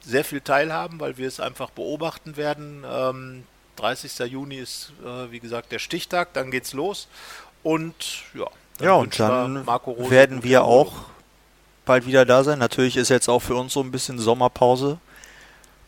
sehr 0.00 0.24
viel 0.24 0.40
teilhaben, 0.40 1.00
weil 1.00 1.18
wir 1.18 1.26
es 1.26 1.40
einfach 1.40 1.70
beobachten 1.70 2.36
werden. 2.36 2.84
Ähm, 2.88 3.44
30. 3.76 4.30
Juni 4.30 4.58
ist, 4.58 4.92
äh, 5.04 5.32
wie 5.32 5.40
gesagt, 5.40 5.72
der 5.72 5.80
Stichtag, 5.80 6.32
dann 6.34 6.52
geht's 6.52 6.72
los. 6.72 7.08
Und 7.64 8.22
ja, 8.34 8.46
dann 8.78 8.86
ja, 8.86 8.94
und 8.94 9.18
dann 9.20 9.66
werden 10.10 10.42
wir 10.42 10.64
auch 10.64 10.92
bald 11.84 12.06
wieder 12.06 12.24
da 12.24 12.44
sein. 12.44 12.58
Natürlich 12.58 12.96
ist 12.96 13.08
jetzt 13.08 13.28
auch 13.28 13.40
für 13.40 13.54
uns 13.54 13.72
so 13.72 13.80
ein 13.80 13.90
bisschen 13.90 14.18
Sommerpause. 14.18 14.98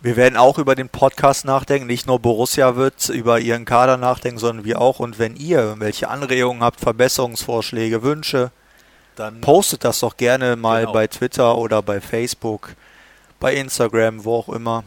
Wir 0.00 0.16
werden 0.16 0.36
auch 0.36 0.58
über 0.58 0.74
den 0.74 0.88
Podcast 0.88 1.44
nachdenken. 1.44 1.86
Nicht 1.86 2.06
nur 2.06 2.20
Borussia 2.20 2.76
wird 2.76 3.08
über 3.08 3.40
ihren 3.40 3.64
Kader 3.64 3.96
nachdenken, 3.96 4.38
sondern 4.38 4.64
wir 4.64 4.80
auch. 4.80 5.00
Und 5.00 5.18
wenn 5.18 5.36
ihr 5.36 5.74
welche 5.78 6.08
Anregungen 6.08 6.62
habt, 6.62 6.80
Verbesserungsvorschläge, 6.80 8.02
Wünsche, 8.02 8.50
dann 9.16 9.40
postet 9.40 9.84
das 9.84 10.00
doch 10.00 10.16
gerne 10.16 10.56
mal 10.56 10.82
genau. 10.82 10.92
bei 10.92 11.06
Twitter 11.06 11.56
oder 11.56 11.82
bei 11.82 12.00
Facebook, 12.00 12.74
bei 13.40 13.54
Instagram, 13.54 14.24
wo 14.24 14.36
auch 14.36 14.48
immer. 14.50 14.84